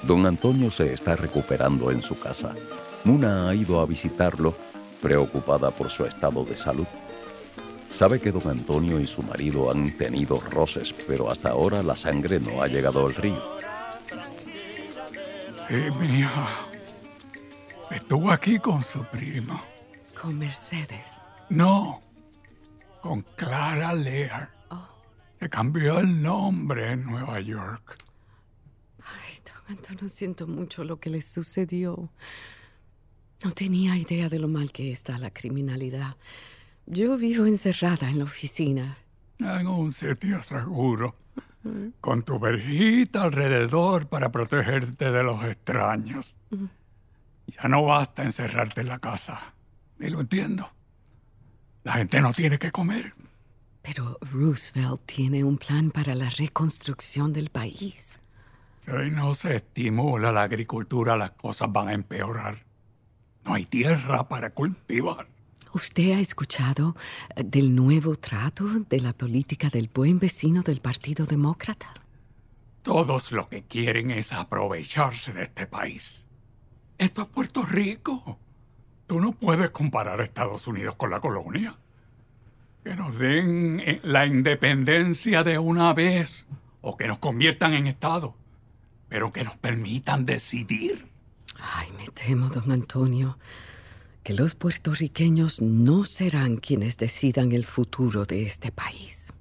Don 0.03 0.25
Antonio 0.27 0.71
se 0.71 0.93
está 0.93 1.14
recuperando 1.14 1.90
en 1.90 2.03
su 2.03 2.19
casa. 2.19 2.55
Muna 3.05 3.49
ha 3.49 3.55
ido 3.55 3.81
a 3.81 3.87
visitarlo, 3.87 4.57
preocupada 5.01 5.71
por 5.71 5.90
su 5.90 6.07
estado 6.07 6.45
de 6.45 6.57
salud. 6.57 6.87
Sabe 7.90 8.21
que 8.21 8.33
don 8.33 8.49
Antonio 8.49 8.99
y 8.99 9.07
su 9.07 9.23
marido 9.23 9.71
han 9.71 9.97
tenido 9.97 10.40
roces, 10.40 10.95
pero 11.07 11.31
hasta 11.31 11.51
ahora 11.51 11.83
la 11.83 11.95
sangre 11.95 12.40
no 12.40 12.62
ha 12.62 12.66
llegado 12.66 13.07
al 13.07 13.14
río. 13.14 13.43
Sí, 15.55 15.75
mija. 16.01 16.49
Estuvo 17.90 18.31
aquí 18.31 18.59
con 18.59 18.83
su 18.83 19.05
prima. 19.05 19.62
Con 20.21 20.38
Mercedes. 20.38 21.23
No, 21.51 22.01
con 23.03 23.23
Clara 23.37 23.93
Lear. 23.95 24.51
Se 25.41 25.51
cambió 25.51 25.99
el 25.99 26.23
nombre 26.23 26.93
en 26.93 27.05
Nueva 27.05 27.41
York. 27.41 27.97
Ay, 29.01 29.35
don 29.45 29.77
Antonio, 29.77 30.09
siento 30.09 30.47
mucho 30.47 30.85
lo 30.85 31.01
que 31.01 31.11
le 31.11 31.23
sucedió. 31.23 32.13
No 33.43 33.51
tenía 33.51 33.97
idea 33.97 34.29
de 34.29 34.39
lo 34.39 34.47
mal 34.47 34.71
que 34.71 34.93
está 34.93 35.19
la 35.19 35.31
criminalidad. 35.31 36.17
Yo 36.87 37.17
vivo 37.17 37.47
encerrada 37.47 38.09
en 38.09 38.19
la 38.19 38.25
oficina. 38.25 38.99
En 39.41 39.67
un 39.67 39.91
sitio 39.91 40.43
seguro. 40.43 41.17
Con 42.01 42.23
tu 42.23 42.39
verjita 42.39 43.25
alrededor 43.25 44.09
para 44.09 44.31
protegerte 44.31 45.11
de 45.11 45.23
los 45.25 45.43
extraños. 45.45 46.37
Ya 47.49 47.69
no 47.69 47.83
basta 47.83 48.23
encerrarte 48.23 48.83
en 48.83 48.89
la 48.89 49.01
casa. 49.01 49.55
Y 49.99 50.11
lo 50.11 50.21
entiendo. 50.21 50.71
La 51.83 51.95
gente 51.95 52.21
no 52.21 52.33
tiene 52.33 52.59
que 52.59 52.71
comer. 52.71 53.14
Pero 53.83 54.19
Roosevelt 54.21 55.01
tiene 55.07 55.45
un 55.45 55.57
plan 55.57 55.90
para 55.90 56.14
la 56.14 56.29
reconstrucción 56.29 57.33
del 57.33 57.49
país. 57.49 58.19
Si 58.81 58.90
no 59.11 59.35
se 59.35 59.57
estimula 59.57 60.33
la 60.33 60.43
agricultura, 60.43 61.16
las 61.16 61.33
cosas 61.33 61.73
van 61.73 61.88
a 61.88 61.95
empeorar. 61.95 62.64
No 63.45 63.55
hay 63.55 63.64
tierra 63.64 64.29
para 64.29 64.51
cultivar. 64.51 65.29
¿Usted 65.73 66.12
ha 66.12 66.21
escuchado 66.21 66.97
eh, 67.37 67.45
del 67.45 67.75
nuevo 67.75 68.16
trato 68.16 68.66
de 68.66 69.01
la 69.01 69.12
política 69.12 69.71
del 69.71 69.88
buen 69.93 70.19
vecino 70.19 70.62
del 70.62 70.81
Partido 70.81 71.27
Demócrata? 71.27 71.93
Todos 72.83 73.33
lo 73.33 73.49
que 73.49 73.62
quieren 73.62 74.11
es 74.11 74.33
aprovecharse 74.33 75.33
de 75.33 75.45
este 75.45 75.66
país. 75.66 76.25
Esto 76.99 77.23
es 77.23 77.29
Puerto 77.29 77.62
Rico. 77.62 78.38
Tú 79.11 79.20
no 79.20 79.33
puedes 79.33 79.70
comparar 79.70 80.20
a 80.20 80.23
Estados 80.23 80.68
Unidos 80.68 80.94
con 80.94 81.11
la 81.11 81.18
colonia. 81.18 81.75
Que 82.85 82.94
nos 82.94 83.18
den 83.18 83.81
eh, 83.81 83.99
la 84.05 84.25
independencia 84.25 85.42
de 85.42 85.59
una 85.59 85.92
vez 85.94 86.46
o 86.81 86.96
que 86.96 87.09
nos 87.09 87.18
conviertan 87.18 87.75
en 87.75 87.88
Estado, 87.88 88.37
pero 89.09 89.33
que 89.33 89.42
nos 89.42 89.57
permitan 89.57 90.27
decidir. 90.27 91.09
Ay, 91.59 91.88
me 91.99 92.07
temo, 92.07 92.51
don 92.51 92.70
Antonio, 92.70 93.37
que 94.23 94.33
los 94.33 94.55
puertorriqueños 94.55 95.61
no 95.61 96.05
serán 96.05 96.59
quienes 96.59 96.96
decidan 96.96 97.51
el 97.51 97.64
futuro 97.64 98.27
de 98.27 98.44
este 98.44 98.70
país. 98.70 99.33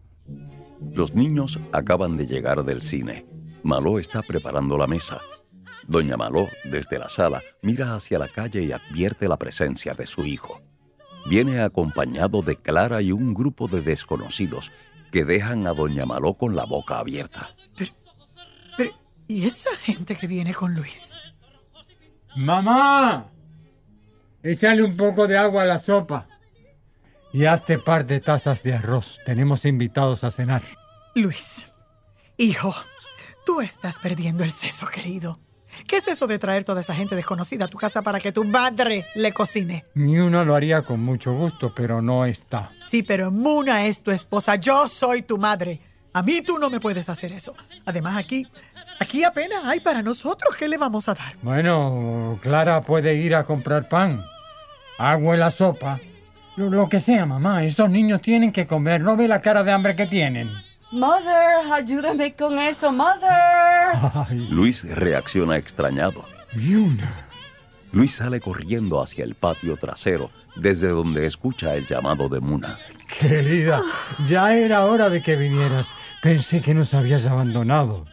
Los 0.96 1.14
niños 1.14 1.60
acaban 1.74 2.18
de 2.18 2.26
llegar 2.26 2.64
del 2.66 2.82
cine. 2.82 3.28
Maló 3.62 4.00
está 4.00 4.24
preparando 4.24 4.80
la 4.80 4.88
mesa. 4.88 5.22
Doña 5.90 6.18
Maló, 6.18 6.48
desde 6.66 7.00
la 7.00 7.10
sala, 7.10 7.42
mira 7.64 7.96
hacia 7.96 8.20
la 8.20 8.28
calle 8.28 8.62
y 8.62 8.72
advierte 8.72 9.28
la 9.28 9.38
presencia 9.38 9.96
de 9.96 10.06
su 10.06 10.24
hijo. 10.24 10.62
Viene 11.26 11.62
acompañado 11.62 12.44
de 12.44 12.56
Clara 12.58 13.02
y 13.02 13.12
un 13.12 13.34
grupo 13.34 13.68
de 13.68 13.82
desconocidos 13.82 14.72
que 15.12 15.26
dejan 15.26 15.66
a 15.66 15.74
Doña 15.74 16.06
Maló 16.06 16.36
con 16.36 16.56
la 16.56 16.66
boca 16.66 17.00
abierta. 17.00 17.56
Pero, 18.78 18.92
¿y 19.28 19.48
esa 19.48 19.76
gente 19.78 20.16
que 20.16 20.28
viene 20.28 20.54
con 20.54 20.76
Luis? 20.76 21.16
¡Mamá! 22.36 23.32
Échale 24.44 24.84
un 24.84 24.96
poco 24.96 25.28
de 25.28 25.40
agua 25.40 25.64
a 25.64 25.66
la 25.66 25.80
sopa. 25.80 26.28
Y 27.34 27.46
hazte 27.46 27.80
par 27.80 28.06
de 28.06 28.20
tazas 28.20 28.62
de 28.62 28.76
arroz. 28.76 29.20
Tenemos 29.26 29.66
invitados 29.66 30.24
a 30.24 30.30
cenar. 30.30 30.62
Luis, 31.16 31.74
hijo, 32.38 32.76
tú 33.44 33.62
estás 33.62 33.98
perdiendo 33.98 34.44
el 34.44 34.52
seso, 34.52 34.86
querido. 34.86 35.40
¿Qué 35.88 35.98
es 35.98 36.08
eso 36.08 36.28
de 36.28 36.40
traer 36.40 36.64
toda 36.64 36.82
esa 36.82 36.94
gente 36.94 37.16
desconocida 37.16 37.66
a 37.66 37.68
tu 37.68 37.78
casa 37.78 38.02
para 38.02 38.20
que 38.20 38.32
tu 38.32 38.44
madre 38.44 39.06
le 39.16 39.32
cocine? 39.34 39.86
Ni 39.94 40.20
uno 40.20 40.44
lo 40.46 40.56
haría 40.56 40.82
con 40.82 41.00
mucho 41.00 41.34
gusto, 41.34 41.74
pero 41.76 42.02
no 42.02 42.26
está. 42.26 42.72
Sí, 42.86 43.04
pero 43.04 43.32
Muna 43.32 43.86
es 43.86 44.02
tu 44.02 44.12
esposa, 44.12 44.56
yo 44.56 44.88
soy 44.88 45.22
tu 45.22 45.38
madre. 45.38 45.80
A 46.14 46.24
mí 46.24 46.42
tú 46.42 46.58
no 46.58 46.70
me 46.70 46.80
puedes 46.80 47.08
hacer 47.08 47.32
eso. 47.34 47.56
Además, 47.86 48.18
aquí, 48.18 48.48
aquí 49.00 49.24
apenas 49.24 49.64
hay 49.66 49.80
para 49.80 50.02
nosotros. 50.02 50.56
¿Qué 50.56 50.68
le 50.68 50.78
vamos 50.78 51.08
a 51.08 51.14
dar? 51.14 51.36
Bueno, 51.42 52.40
Clara 52.42 52.82
puede 52.82 53.16
ir 53.16 53.36
a 53.36 53.46
comprar 53.46 53.88
pan, 53.88 54.26
agua 54.98 55.36
en 55.36 55.40
la 55.40 55.52
sopa, 55.52 56.00
lo, 56.56 56.70
lo 56.70 56.90
que 56.90 57.00
sea, 57.00 57.26
mamá. 57.26 57.64
Esos 57.64 57.90
niños 57.90 58.22
tienen 58.22 58.52
que 58.52 58.66
comer. 58.66 59.02
¿No 59.02 59.16
ve 59.16 59.28
la 59.28 59.42
cara 59.42 59.64
de 59.64 59.72
hambre 59.72 59.96
que 59.96 60.08
tienen? 60.08 60.52
Mother, 60.92 61.72
ayúdame 61.72 62.36
con 62.36 62.58
esto, 62.58 62.92
Mother. 62.92 63.96
Luis 64.50 64.84
reacciona 64.96 65.58
extrañado. 65.58 66.26
Luis 67.92 68.16
sale 68.16 68.40
corriendo 68.40 69.02
hacia 69.02 69.24
el 69.24 69.36
patio 69.36 69.78
trasero, 69.78 70.32
desde 70.56 70.88
donde 70.88 71.28
escucha 71.28 71.76
el 71.76 71.86
llamado 71.86 72.28
de 72.28 72.40
Muna. 72.40 72.80
Querida, 73.20 73.82
ya 74.28 74.56
era 74.56 74.86
hora 74.86 75.10
de 75.10 75.22
que 75.22 75.36
vinieras. 75.36 75.90
Pensé 76.24 76.62
que 76.62 76.74
nos 76.74 76.94
habías 76.94 77.28
abandonado. 77.28 78.06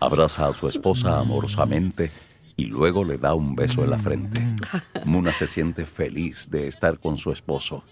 Abraza 0.00 0.48
a 0.48 0.52
su 0.52 0.68
esposa 0.68 1.18
amorosamente 1.18 2.10
y 2.56 2.66
luego 2.66 3.04
le 3.04 3.18
da 3.18 3.34
un 3.34 3.54
beso 3.54 3.84
en 3.84 3.90
la 3.90 3.98
frente. 3.98 4.44
Muna 5.04 5.32
se 5.32 5.46
siente 5.46 5.86
feliz 5.86 6.48
de 6.50 6.66
estar 6.66 6.98
con 6.98 7.16
su 7.18 7.30
esposo. 7.30 7.84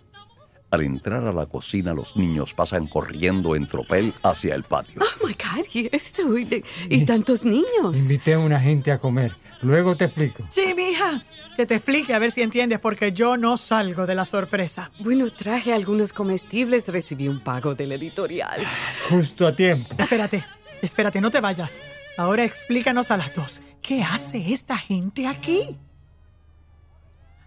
Al 0.76 0.82
entrar 0.82 1.24
a 1.24 1.32
la 1.32 1.46
cocina, 1.46 1.94
los 1.94 2.16
niños 2.16 2.52
pasan 2.52 2.86
corriendo 2.86 3.56
en 3.56 3.66
tropel 3.66 4.12
hacia 4.22 4.54
el 4.54 4.62
patio. 4.62 5.00
Oh 5.00 5.26
my 5.26 5.32
God, 5.32 5.64
¿y 5.72 5.88
esto? 5.90 6.36
¿Y, 6.36 6.44
de- 6.44 6.62
y 6.90 7.06
tantos 7.06 7.44
niños? 7.46 7.98
Invité 7.98 8.34
a 8.34 8.38
una 8.38 8.60
gente 8.60 8.92
a 8.92 8.98
comer. 8.98 9.34
Luego 9.62 9.96
te 9.96 10.04
explico. 10.04 10.44
Sí, 10.50 10.74
mija. 10.76 11.24
Que 11.56 11.64
te 11.64 11.76
explique 11.76 12.12
a 12.12 12.18
ver 12.18 12.30
si 12.30 12.42
entiendes, 12.42 12.78
porque 12.78 13.12
yo 13.12 13.38
no 13.38 13.56
salgo 13.56 14.04
de 14.06 14.14
la 14.14 14.26
sorpresa. 14.26 14.90
Bueno, 15.00 15.32
traje 15.32 15.72
algunos 15.72 16.12
comestibles, 16.12 16.88
recibí 16.88 17.26
un 17.26 17.42
pago 17.42 17.74
del 17.74 17.92
editorial. 17.92 18.60
Justo 19.08 19.46
a 19.46 19.56
tiempo. 19.56 19.94
Espérate, 19.96 20.44
espérate, 20.82 21.22
no 21.22 21.30
te 21.30 21.40
vayas. 21.40 21.82
Ahora 22.18 22.44
explícanos 22.44 23.10
a 23.10 23.16
las 23.16 23.34
dos. 23.34 23.62
¿Qué 23.80 24.02
hace 24.02 24.52
esta 24.52 24.76
gente 24.76 25.26
aquí? 25.26 25.78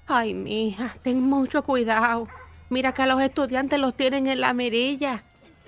Ay, 0.07 0.33
mija, 0.33 0.89
ten 1.03 1.21
mucho 1.21 1.61
cuidado. 1.61 2.27
Mira 2.69 2.93
que 2.93 3.01
a 3.01 3.07
los 3.07 3.21
estudiantes 3.21 3.79
los 3.79 3.95
tienen 3.95 4.27
en 4.27 4.41
la 4.41 4.53
mirilla. 4.53 5.23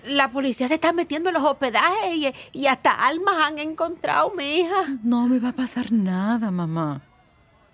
La 0.06 0.32
policía 0.32 0.68
se 0.68 0.76
está 0.76 0.94
metiendo 0.94 1.30
en 1.30 1.36
los 1.36 1.44
hospedajes 1.44 2.16
y, 2.16 2.34
y 2.54 2.68
hasta 2.68 2.92
almas 2.92 3.36
han 3.44 3.60
encontrado, 3.60 4.34
mi 4.36 4.58
hija. 4.58 4.98
No 5.04 5.28
me 5.28 5.40
va 5.40 5.50
a 5.50 5.54
pasar 5.54 5.92
nada, 5.92 6.50
mamá. 6.52 7.02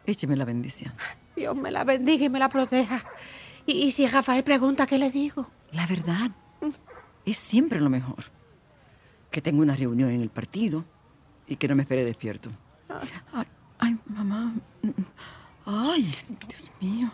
Écheme 0.05 0.35
la 0.35 0.45
bendición. 0.45 0.93
Dios 1.35 1.55
me 1.55 1.71
la 1.71 1.83
bendiga 1.83 2.25
y 2.25 2.29
me 2.29 2.39
la 2.39 2.49
proteja. 2.49 3.03
Y, 3.65 3.73
y 3.83 3.91
si 3.91 4.07
Rafael 4.07 4.43
pregunta, 4.43 4.85
¿qué 4.87 4.97
le 4.97 5.11
digo? 5.11 5.49
La 5.71 5.85
verdad 5.85 6.31
es 7.25 7.37
siempre 7.37 7.79
lo 7.79 7.89
mejor. 7.89 8.23
Que 9.31 9.41
tengo 9.41 9.61
una 9.61 9.75
reunión 9.75 10.09
en 10.09 10.21
el 10.21 10.29
partido 10.29 10.85
y 11.47 11.57
que 11.57 11.67
no 11.67 11.75
me 11.75 11.83
espere 11.83 12.03
despierto. 12.05 12.49
Ay, 13.33 13.45
ay, 13.79 13.97
mamá. 14.05 14.53
Ay, 15.65 16.03
Dios 16.47 16.71
mío. 16.81 17.11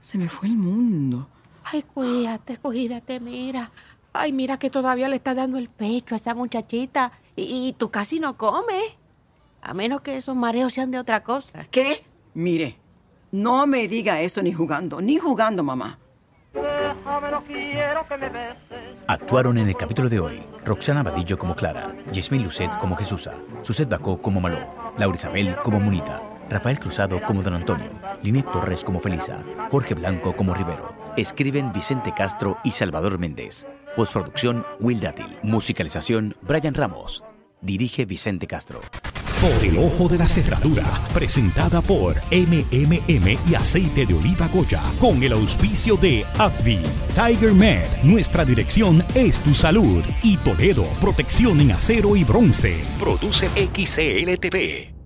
Se 0.00 0.18
me 0.18 0.28
fue 0.28 0.48
el 0.48 0.54
mundo. 0.54 1.28
Ay, 1.64 1.82
cuídate, 1.82 2.58
cuídate, 2.58 3.20
mira. 3.20 3.70
Ay, 4.12 4.32
mira 4.32 4.58
que 4.58 4.70
todavía 4.70 5.08
le 5.08 5.16
está 5.16 5.34
dando 5.34 5.58
el 5.58 5.68
pecho 5.68 6.14
a 6.14 6.18
esa 6.18 6.34
muchachita. 6.34 7.12
Y, 7.36 7.68
y 7.68 7.72
tú 7.72 7.90
casi 7.90 8.20
no 8.20 8.36
comes. 8.36 8.96
A 9.62 9.74
menos 9.74 10.00
que 10.00 10.16
esos 10.16 10.36
mareos 10.36 10.72
sean 10.72 10.90
de 10.90 10.98
otra 10.98 11.22
cosa. 11.22 11.66
¿Qué? 11.70 12.04
Mire, 12.34 12.78
no 13.30 13.66
me 13.66 13.88
diga 13.88 14.20
eso 14.20 14.42
ni 14.42 14.52
jugando, 14.52 15.00
ni 15.00 15.16
jugando, 15.18 15.62
mamá. 15.62 15.98
Actuaron 19.06 19.58
en 19.58 19.68
el 19.68 19.76
capítulo 19.76 20.08
de 20.08 20.20
hoy 20.20 20.42
Roxana 20.64 21.02
Badillo 21.02 21.38
como 21.38 21.56
Clara, 21.56 21.94
Yasmín 22.12 22.44
Lucet 22.44 22.70
como 22.78 22.96
Jesusa, 22.96 23.34
Suset 23.62 23.88
Bacó 23.88 24.20
como 24.20 24.40
Maló, 24.40 24.92
Laura 24.98 25.16
Isabel 25.16 25.56
como 25.64 25.80
Munita, 25.80 26.22
Rafael 26.50 26.78
Cruzado 26.78 27.20
como 27.22 27.42
Don 27.42 27.54
Antonio, 27.54 27.90
Linet 28.22 28.50
Torres 28.52 28.84
como 28.84 29.00
Felisa, 29.00 29.42
Jorge 29.70 29.94
Blanco 29.94 30.36
como 30.36 30.54
Rivero. 30.54 31.01
Escriben 31.16 31.72
Vicente 31.72 32.12
Castro 32.16 32.58
y 32.64 32.70
Salvador 32.70 33.18
Méndez. 33.18 33.66
Postproducción 33.96 34.64
Will 34.80 35.00
Dátil. 35.00 35.36
Musicalización 35.42 36.34
Brian 36.40 36.74
Ramos. 36.74 37.22
Dirige 37.60 38.06
Vicente 38.06 38.46
Castro. 38.46 38.80
Por 39.42 39.64
el 39.64 39.76
ojo 39.76 40.08
de 40.08 40.18
la 40.18 40.28
cerradura, 40.28 40.84
presentada 41.12 41.82
por 41.82 42.16
MMM 42.30 43.38
y 43.46 43.54
aceite 43.54 44.06
de 44.06 44.14
oliva 44.14 44.48
Goya, 44.48 44.82
con 45.00 45.22
el 45.22 45.32
auspicio 45.32 45.96
de 45.96 46.24
Abby, 46.38 46.80
Tiger 47.14 47.52
Med, 47.52 47.84
nuestra 48.04 48.44
dirección 48.44 49.04
es 49.14 49.40
tu 49.40 49.52
salud, 49.52 50.04
y 50.22 50.36
Toledo, 50.38 50.86
protección 51.00 51.60
en 51.60 51.72
acero 51.72 52.14
y 52.16 52.22
bronce. 52.22 52.76
Produce 53.00 53.48
XCLTV. 53.48 55.01